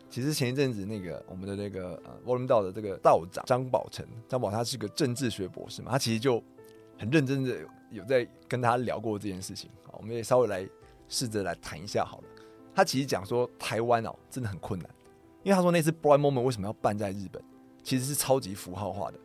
[0.09, 6.41] 其实前一阵子那个我们的那个呃沃伦道的这个道长张宝成，张宝他是个政治学博士嘛，他其实就
[6.97, 7.59] 很认真的
[7.91, 9.69] 有在跟他聊过这件事情。
[9.83, 10.65] 好，我们也稍微来
[11.09, 12.25] 试着来谈一下好了。
[12.77, 14.89] 他其实讲说台湾哦真的很困难。
[15.47, 17.41] 因为他说那次 Bright Moment 为什么要办在日本，
[17.85, 19.21] 其实是超级符号化的。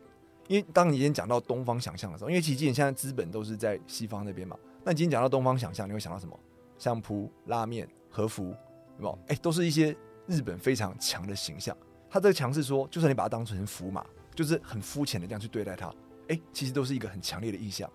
[0.46, 6.38] 因为当你今天讲到东方想象的时候，因为其实现在资本都是在西方那边嘛，那你今天讲到东方想象，你会想到什么？
[6.78, 8.54] 相扑、拉面、和服，
[8.98, 9.18] 有没有？
[9.26, 9.96] 哎，都是一些
[10.28, 11.76] 日本非常强的形象。
[12.08, 15.92] 他这个强是说，就算你把它当成符码，就是很肤浅的这样去对待它，
[16.28, 17.90] 哎，其实都是一个很强烈的意象，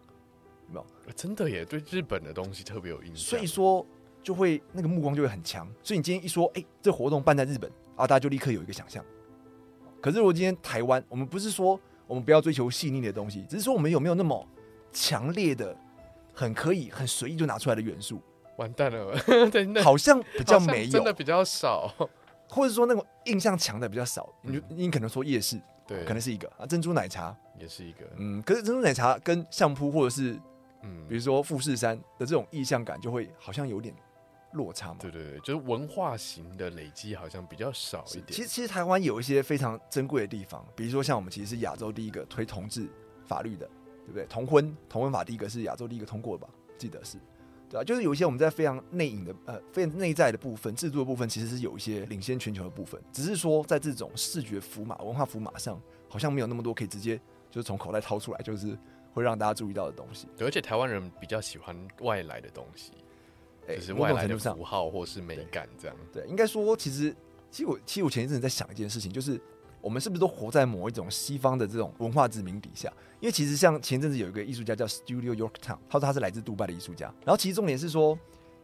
[0.68, 1.14] 有没有？
[1.14, 3.16] 真的耶，对日本的东西特别有印象。
[3.16, 3.86] 所以说，
[4.22, 5.66] 就会那个目光就会很强。
[5.82, 7.72] 所以你今天一说，哎，这活动办在日本。
[7.98, 9.04] 啊，大家就立刻有一个想象。
[10.00, 14.48] 可是如果今天台湾，我们不是说我们不要追求细腻的东西，只是说我们有没有那么
[14.94, 15.76] 强烈的、
[16.34, 18.22] 很可以、很随意就拿出来的元素？
[18.58, 19.18] 完蛋了，
[19.84, 21.94] 好像比较没有，真的比较少，
[22.48, 24.32] 或者说那种印象强的比较少。
[24.42, 30.40] 你你可能说夜市，对，可能是一个啊，珍珠奶茶也是一个，嗯，可是珍珠奶茶跟相扑或者是
[30.84, 33.94] 嗯，比如说富士山的这种意象感，就会好像有点。
[34.54, 34.98] 落差嘛？
[35.00, 38.28] 对对对，就是文化型的累积好像比较少一点。
[38.28, 42.88] 其实其实台湾有一些非常珍贵的地方，比如说像我们其实是亚洲第一个推同志
[43.26, 43.68] 法律的，
[44.06, 44.26] 对不对？
[44.26, 46.54] 同婚同婚法第一个是亚洲第一个通过的吧？
[46.78, 47.18] 记得是，
[47.70, 57.18] 对啊，就是有一些我们在非常内隐的呃非常内在的部分，制作的部分其实是有一些领先全球的部分，只是说在这种视觉符码、文化符码上，好像没有那么多可以直接
[57.50, 58.78] 就是从口袋掏出来，就是
[59.12, 60.28] 会让大家注意到的东西。
[60.38, 62.92] 对，而且台湾人比较喜欢外来的东西。
[63.76, 65.98] 就是外来的符号或是美感这样。
[66.12, 67.16] 对，应该说，其实，
[67.52, 69.40] 其实我其实我前一阵子在想一件事情，就是
[69.82, 72.92] 我们是不是都活在某一种西方的这种文化殖民底下？
[73.20, 77.14] 因为其实像前阵子有一个艺术家叫 Studio Yorktown，他说他是来自杜拜的艺术家。
[77.26, 78.18] 然后其实重点是说，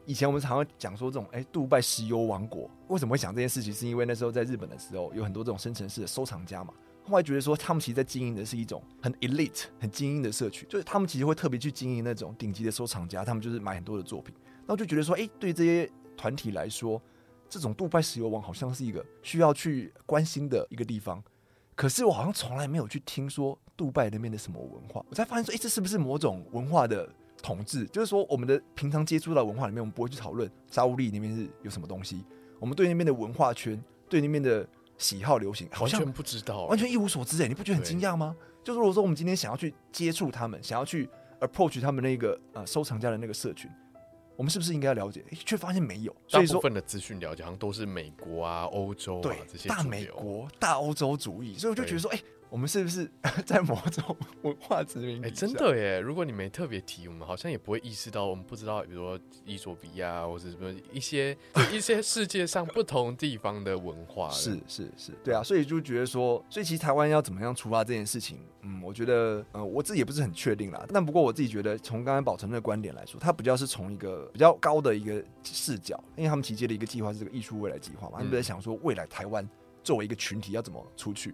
[0.05, 3.73] 以前我们常常讲说这种哎，杜拜石油王国为什么会想这件事情？
[3.73, 6.73] 是因为那时候在日本的时候有很多这种深层式的收藏家嘛。
[7.05, 14.33] 后来觉得说，他们其实在经营的是一种很 elite、很精英的社区，就是他们其实会特别去经营那种顶级的收藏家，他们就是买很多的作品。
[14.65, 17.01] 那我就觉得说，哎，对这些团体来说，
[17.49, 21.21] 这种杜拜石油王好像是一个需要去关心的一个地方。
[21.75, 25.03] 可是我好像从来没有去听说杜拜那边的什么文化。
[25.09, 27.09] 我才发现说，哎，这是不是某种文化的
[27.41, 27.85] 统治？
[27.87, 32.23] 就是说，我们的平常接触到文化里面，我们不会去讨论沙乌利那边是有什么东西。
[32.59, 37.41] 我们对那边的文化圈，对那边的喜好流行，好像不知道，完全一无所知。
[37.43, 38.35] 哎，你不觉得很惊讶吗？
[38.63, 41.09] 就是如果说我们今天想要去接触他们，想要去
[41.41, 43.69] approach 他们那个呃收藏家的那个社群。
[44.35, 45.23] 我们是不是应该要了解？
[45.45, 46.15] 却发现没有。
[46.27, 52.19] 所以说部分的资讯了解好像都是美国啊、欧洲啊这些大美国、大欧洲主义，所以我就觉得说，哎。
[52.53, 53.09] 我们是不是
[53.47, 55.25] 在某种文化殖民？
[55.25, 55.99] 哎，真的耶！
[55.99, 61.35] 如果你没特别提，我们好像也不会意识到，我们不知道，比如说伊索比亚或者什么一些
[61.73, 64.29] 一些世界上不同地方的文化。
[64.29, 70.85] 是是是，对啊，所以就觉得说，所以其实台湾要怎么样出发这件事情，嗯，我觉得，嗯，我自己也不是很确定啦。
[70.93, 79.49] 但不过我自己觉得，从刚刚宝成的观点来说，他比较是从一个比较高的一个视角，因为他们其实接的一个计划是这个艺术未来计划嘛，他们在想说，未来台湾
[79.83, 81.33] 作为一个群体要怎么出去。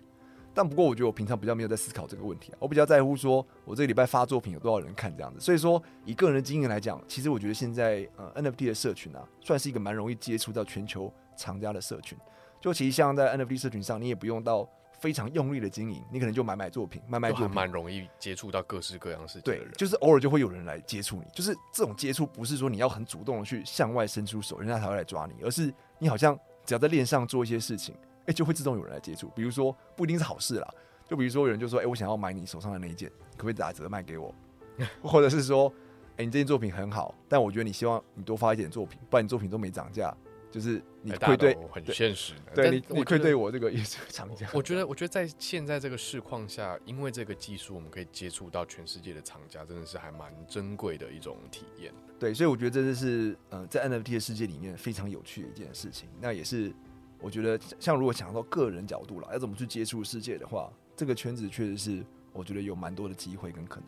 [0.53, 5.39] 但不过我觉得我平常比较没有在思考这个问题啊，我比较在乎说我这个礼拜发作品有多少人看这样子。
[5.39, 12.17] 所以说以个人的经验来讲，其实我觉得现在呃 NFT 的社群啊，算是一个蛮容易接触到全球藏家的社群。
[12.59, 14.69] 就其实像在 NFT 社群上，你也不用到
[14.99, 19.71] 非常用力的经营，你可能就买买作品，卖卖就还作品，蛮容易接触到各式各样事情的对人，。
[19.77, 27.95] 就是偶尔就会有人来接触你，就是这种接触不是说你要很主动的去向外伸出手，人家才会来抓你，而是你好像只要在链上做一些事情，
[28.30, 29.30] 哎、就会自动有人来接触。
[29.36, 30.73] 比如说不一定是好事啦，
[31.07, 34.34] 就比如说有人就说，哎、我想要买你手上的那一件，可不可以打折卖给我？
[35.01, 35.73] 或者是说，
[36.17, 40.15] 哎、你这件作品很好，但我觉得你希望你多发一点作品，不然你作品都没涨价，
[40.51, 44.47] 就是你哎大愧对，很现实，对但你你愧对我这个艺术厂家。
[44.53, 51.91] 我觉得，我觉得在现在这个市况下，因为这个技术，我们可以接触到全世界的厂家，真的是还蛮珍贵的一种体验。
[52.19, 56.07] 对，所以我觉得这就是呃，在 NFT 的世界里面非常有趣的一件事情。
[56.21, 56.73] 那也是
[57.22, 62.03] 我觉得，像如果想到个人角度啦，要怎么去接触世界的话，这个圈子确实是
[62.34, 63.86] 我觉得有蛮多的机会跟可能。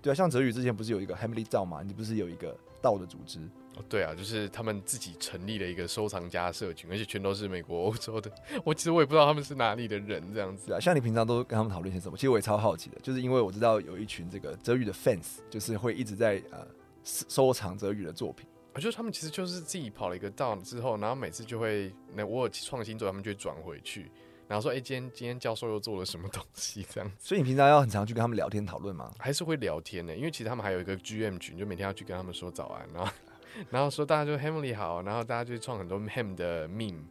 [0.00, 1.82] 对啊，像泽宇之前不是有一个 Hamley 照嘛？
[1.82, 3.40] 你不是有一个道的组织？
[3.76, 8.30] 哦，对啊，就是他们自己成立了一个收藏家社群，而且全都是美国、欧洲的。
[8.64, 10.72] 我其实我也不知道他们是哪里的人，这样子。
[10.72, 12.16] 啊，像你平常都跟他们讨论些什么？
[12.16, 16.64] 其实我也超好奇的，就是因为我知道有一群这个泽宇的 fans，就是会一直在呃
[17.02, 18.48] 收收藏泽宇的作品。
[18.78, 24.08] 我觉得他们其实就是自己跑了一个 down 之后，然后每次就会，那我有创新之后，他们就会转回去，
[24.46, 27.16] 然后说，哎、今天今天教授又做了什么东西，这样子。
[27.18, 29.12] 所以你平常要很常去跟他们聊天讨论吗？
[29.18, 33.12] 还是会聊天的，因为其实他们还有一个 GM 群，就每天要去跟他们说早安，然后
[33.68, 37.02] 然后说大家就 Hamley 好，然后大家就创很多 Ham 的 meme，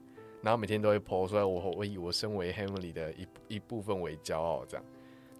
[0.42, 4.86] 然后每天都会 po 说我我以我身为 Hamley 的一一部分为骄傲这样。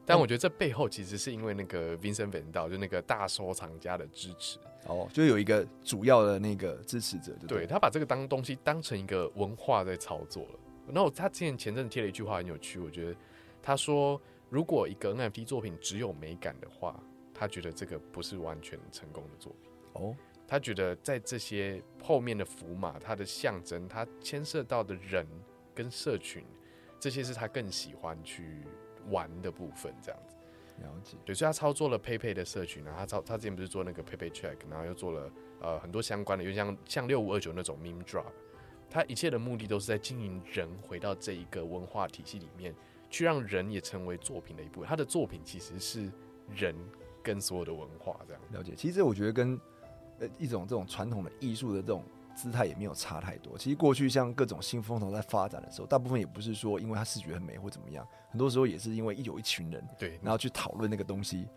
[0.08, 10.60] 但我觉得这背后其实是因为那个 Vincent Van 道，就那个大收藏家的支持，哦，就有一个主要的那个支持者，对不对他把这个当东西当成一个文化在操作了。
[10.88, 13.16] 然后他之前前阵子贴了一句话很有趣，我觉得
[13.62, 16.98] 他说，如果一个 NFT 作品只有美感的话，
[17.34, 19.72] 他觉得这个不是完全成功的作品。
[19.92, 20.16] 哦，
[20.48, 25.28] 他觉得在这些后面的符码，它的象征，它牵涉到的人
[25.76, 26.46] 跟社群，
[26.98, 28.64] 这些是他更喜欢去
[29.10, 30.36] 玩的部分，这样子。
[30.82, 31.18] 了解。
[31.26, 38.26] 对，所以他操作了 PayPay 的社群，然后他操他之前不是做那个 PayPay Check，然后又做了呃很多相关的，就像像六五二九那种 Meme Drop，
[38.90, 42.76] 他一切的目的都是在经营人回到这一个文化体系里面，
[43.10, 44.88] 去让人也成为作品的一部分。
[44.88, 46.12] 他的作品其实是
[46.54, 46.76] 人
[47.24, 48.42] 跟所有的文化这样。
[48.52, 49.60] 了解，其实我觉得跟
[50.20, 52.04] 呃一种这种传统的艺术的这种
[52.38, 53.58] 姿态也没有差太多。
[53.58, 61.48] 其实过去像各种新风潮在发展的时候，大部分也不是说因为它视觉很美或怎么样，很多时候也是因为有一群人，对，然后去讨论那个东西，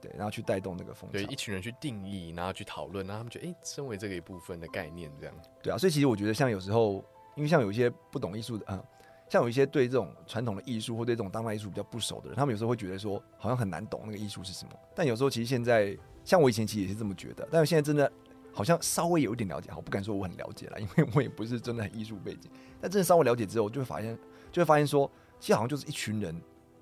[0.00, 1.34] 对，然后去带动那个风潮对，一。
[1.34, 5.34] 群人去定义，然后去讨论，然后他们觉得，哎、身为这个一部分的概念，这样。
[5.62, 7.02] 对啊，所以其实我觉得像有时候，
[7.34, 8.84] 因为像有一些不懂艺术的，嗯、
[9.30, 14.72] 像有一些对这种传统的艺术或对这种当代艺术比较不熟的人，他们有时候会觉得说，好像很难懂那个艺术是什么。
[14.94, 18.10] 但有时候其实现在，像我以前其实也是这么觉得，但是现在真的
[18.58, 22.50] 好像稍微有一点了解，好，不敢说我很了解了， 因为我也不是真的很艺术背景。
[22.80, 24.18] 但真的稍微了解之后，就会发现，
[24.50, 26.34] 就会发现说，其实好像就是一群人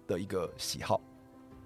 [0.07, 0.99] 的一个喜好，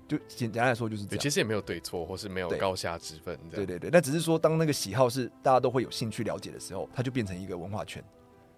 [0.08, 1.22] 就简单来说就是这对，样。
[1.22, 8.02] 其实也没有对错，或是没有高下之分，对对对，那只是说，当那个喜好是大家都会有兴趣了解的时候，它就变成一个文化圈。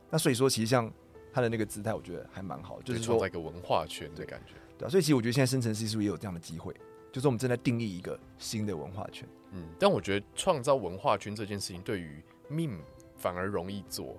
[0.09, 0.91] 那所以说，其实像
[1.35, 4.55] 他的那个姿态，我觉得还蛮好，就就是说创造一个文化圈的感觉。
[4.79, 6.75] 对啊，所以其实我觉得现在生成式艺术也有这样的机会，
[7.13, 9.29] 就是我们正在定义一个新的文化圈。
[9.53, 12.81] 嗯，但我觉得创造文化圈这件事情，对于 meme
[13.17, 14.17] 反而容易做。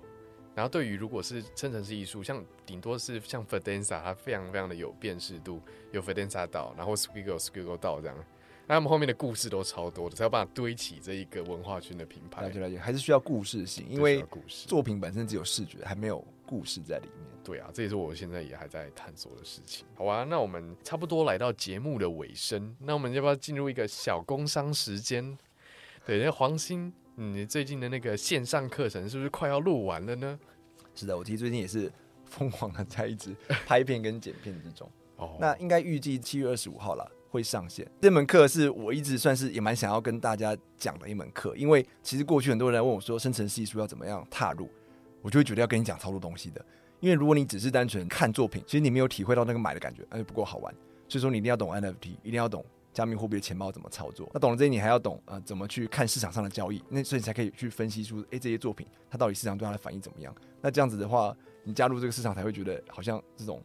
[0.54, 5.60] 然后对于如果是生成式艺术，像顶多是像 Fidenza，它非常非常的有辨识度，
[5.90, 8.16] 有 Fidenza 道，然后 Squiggle Squiggle 道这样。
[8.66, 12.42] 那他们后面的故事都超多的，才有办法堆起这一个文化圈的品牌。
[12.42, 14.24] 了解了解，还是需要故事性，因为。
[14.46, 17.33] 作品本身只有视觉，还没有故事在里面。
[17.44, 19.84] 对啊，这也是我现在也还在探索的事情。
[19.94, 25.36] 好啊，那我们差不多来到节目的尾声，那我们要不要进入一个小工商时间？
[26.06, 30.40] 对，那黄鑫，嗯你最近的那个线上课程是不是快要录完了呢？
[30.94, 31.92] 是的，我其实最近也是
[32.24, 33.36] 疯狂的在一直
[33.66, 34.90] 拍片跟剪片之中。
[35.16, 37.86] 哦，那应该预计七月二十五号了会上线。
[38.00, 44.68] 这门课是我一直算是也蛮想要跟大家讲的一门课，因为其实过去很多人来问我说生成式艺术要怎么样踏入，
[45.20, 46.64] 我就会觉得要跟你讲超多东西的。
[47.04, 50.74] 因为如果你只是单纯看作品，其实你没有体会到那个买的感觉，那就不够好玩。
[51.06, 54.26] 所以说你一定要懂 NFT，一定要懂加密货币的钱包怎么操作。
[54.32, 60.34] 那懂了这些，你还要懂呃怎么去看市场上的交易，那所以你才可以去分析出，诶这些作品它到底市场对它的反应怎么样。
[60.62, 63.62] 那这样子的话，你加入这个市场才会觉得好像这种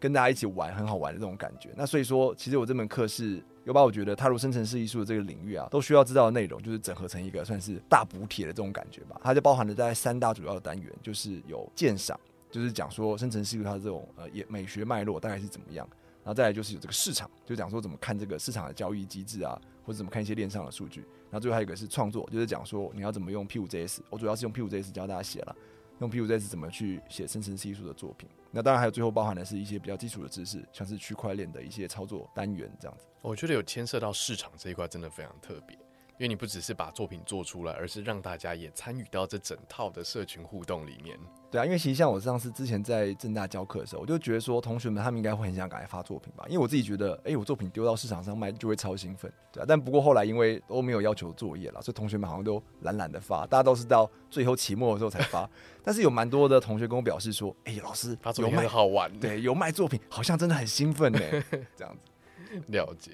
[0.00, 1.70] 跟大家一起玩很好玩的这种感觉。
[1.76, 9.20] 那所以说，其实我这门课是有把我觉得踏入生成式艺术的这个领域啊，都需要知道的内容，就是整合成一个算是大补帖的这种感觉吧。
[9.22, 12.18] 它就包含了大概三大主要的单元，就是有鉴赏，
[12.50, 15.88] 就是讲说生成式艺术它的这种呃也美学脉络大概是怎么样。
[16.22, 21.00] 然后再来就是有这个市场，就讲说怎么看这个市场的交易机制啊，或者怎么看一些链上的数据。
[21.00, 25.56] 然后最后还有一个是创作，就是讲说你要怎么用 P 五 JS，我主要是用 P 五 JS 教大家写了，
[26.00, 28.28] 用 P 五 JS 怎么去写生成式艺术的作品。
[28.50, 33.06] 那当然还有最后包含的是一些比较基础的知识，像是区块链的一些操作单元这样子。
[33.22, 35.78] 我觉得有牵涉到市场这一块，真的非常特别。
[36.20, 41.18] 因为你不只是把作品做出来，而是让大家也参与到这整套的社群互动里面。
[41.50, 49.66] 对啊，因为其实像我上次之前在正大教课的时候，我就觉得说同学们他们应该会很想赶快发作品吧，因为我自己觉得，哎，我作品丢到市场上卖就会超兴奋，对啊。
[49.66, 55.48] 但不过后来因为都没有要求作业了，所以同学们好像都懒懒的发，大家都是到最后期末的时候才发。
[55.82, 61.18] 但是有蛮多的同学跟我表示说，哎，老师发作品很好玩，对，有卖作品好像真的很兴奋呢，
[61.74, 63.12] 这样子了解。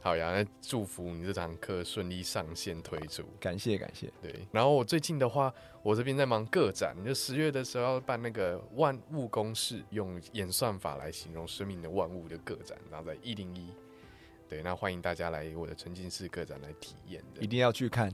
[0.00, 4.10] 好呀，那祝福你这堂课顺利上线推出，感谢感谢。
[4.20, 13.68] 对，然后我最近的话，我这边在忙个展，就十月的时候要办那个万物公式，用演算法来形容生命的万物的个展，然后在一零一，
[14.48, 18.10] 对，那欢迎大家来我的沉浸式个展来体验的，一定要去看，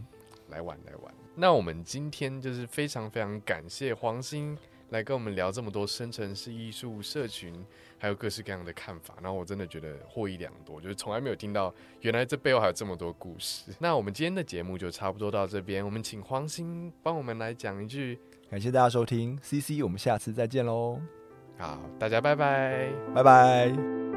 [0.49, 1.15] 来玩来玩。
[1.37, 4.59] 那我们今天就是非常非常感谢黄鑫。
[4.91, 7.65] 来跟我们聊这么多生成式艺术社群，
[8.01, 13.71] 还有各式各样的看法，然后我真的觉得获益良多，就是从来没有听到原来这背后还有这么多故事。
[13.79, 18.19] 那我们今天的节目就差不多到这边，我们请黄鑫帮我们来讲一句，
[18.51, 20.99] 感谢大家收听 CC，我们下次再见喽。
[21.59, 24.10] 好，大家拜拜，拜拜。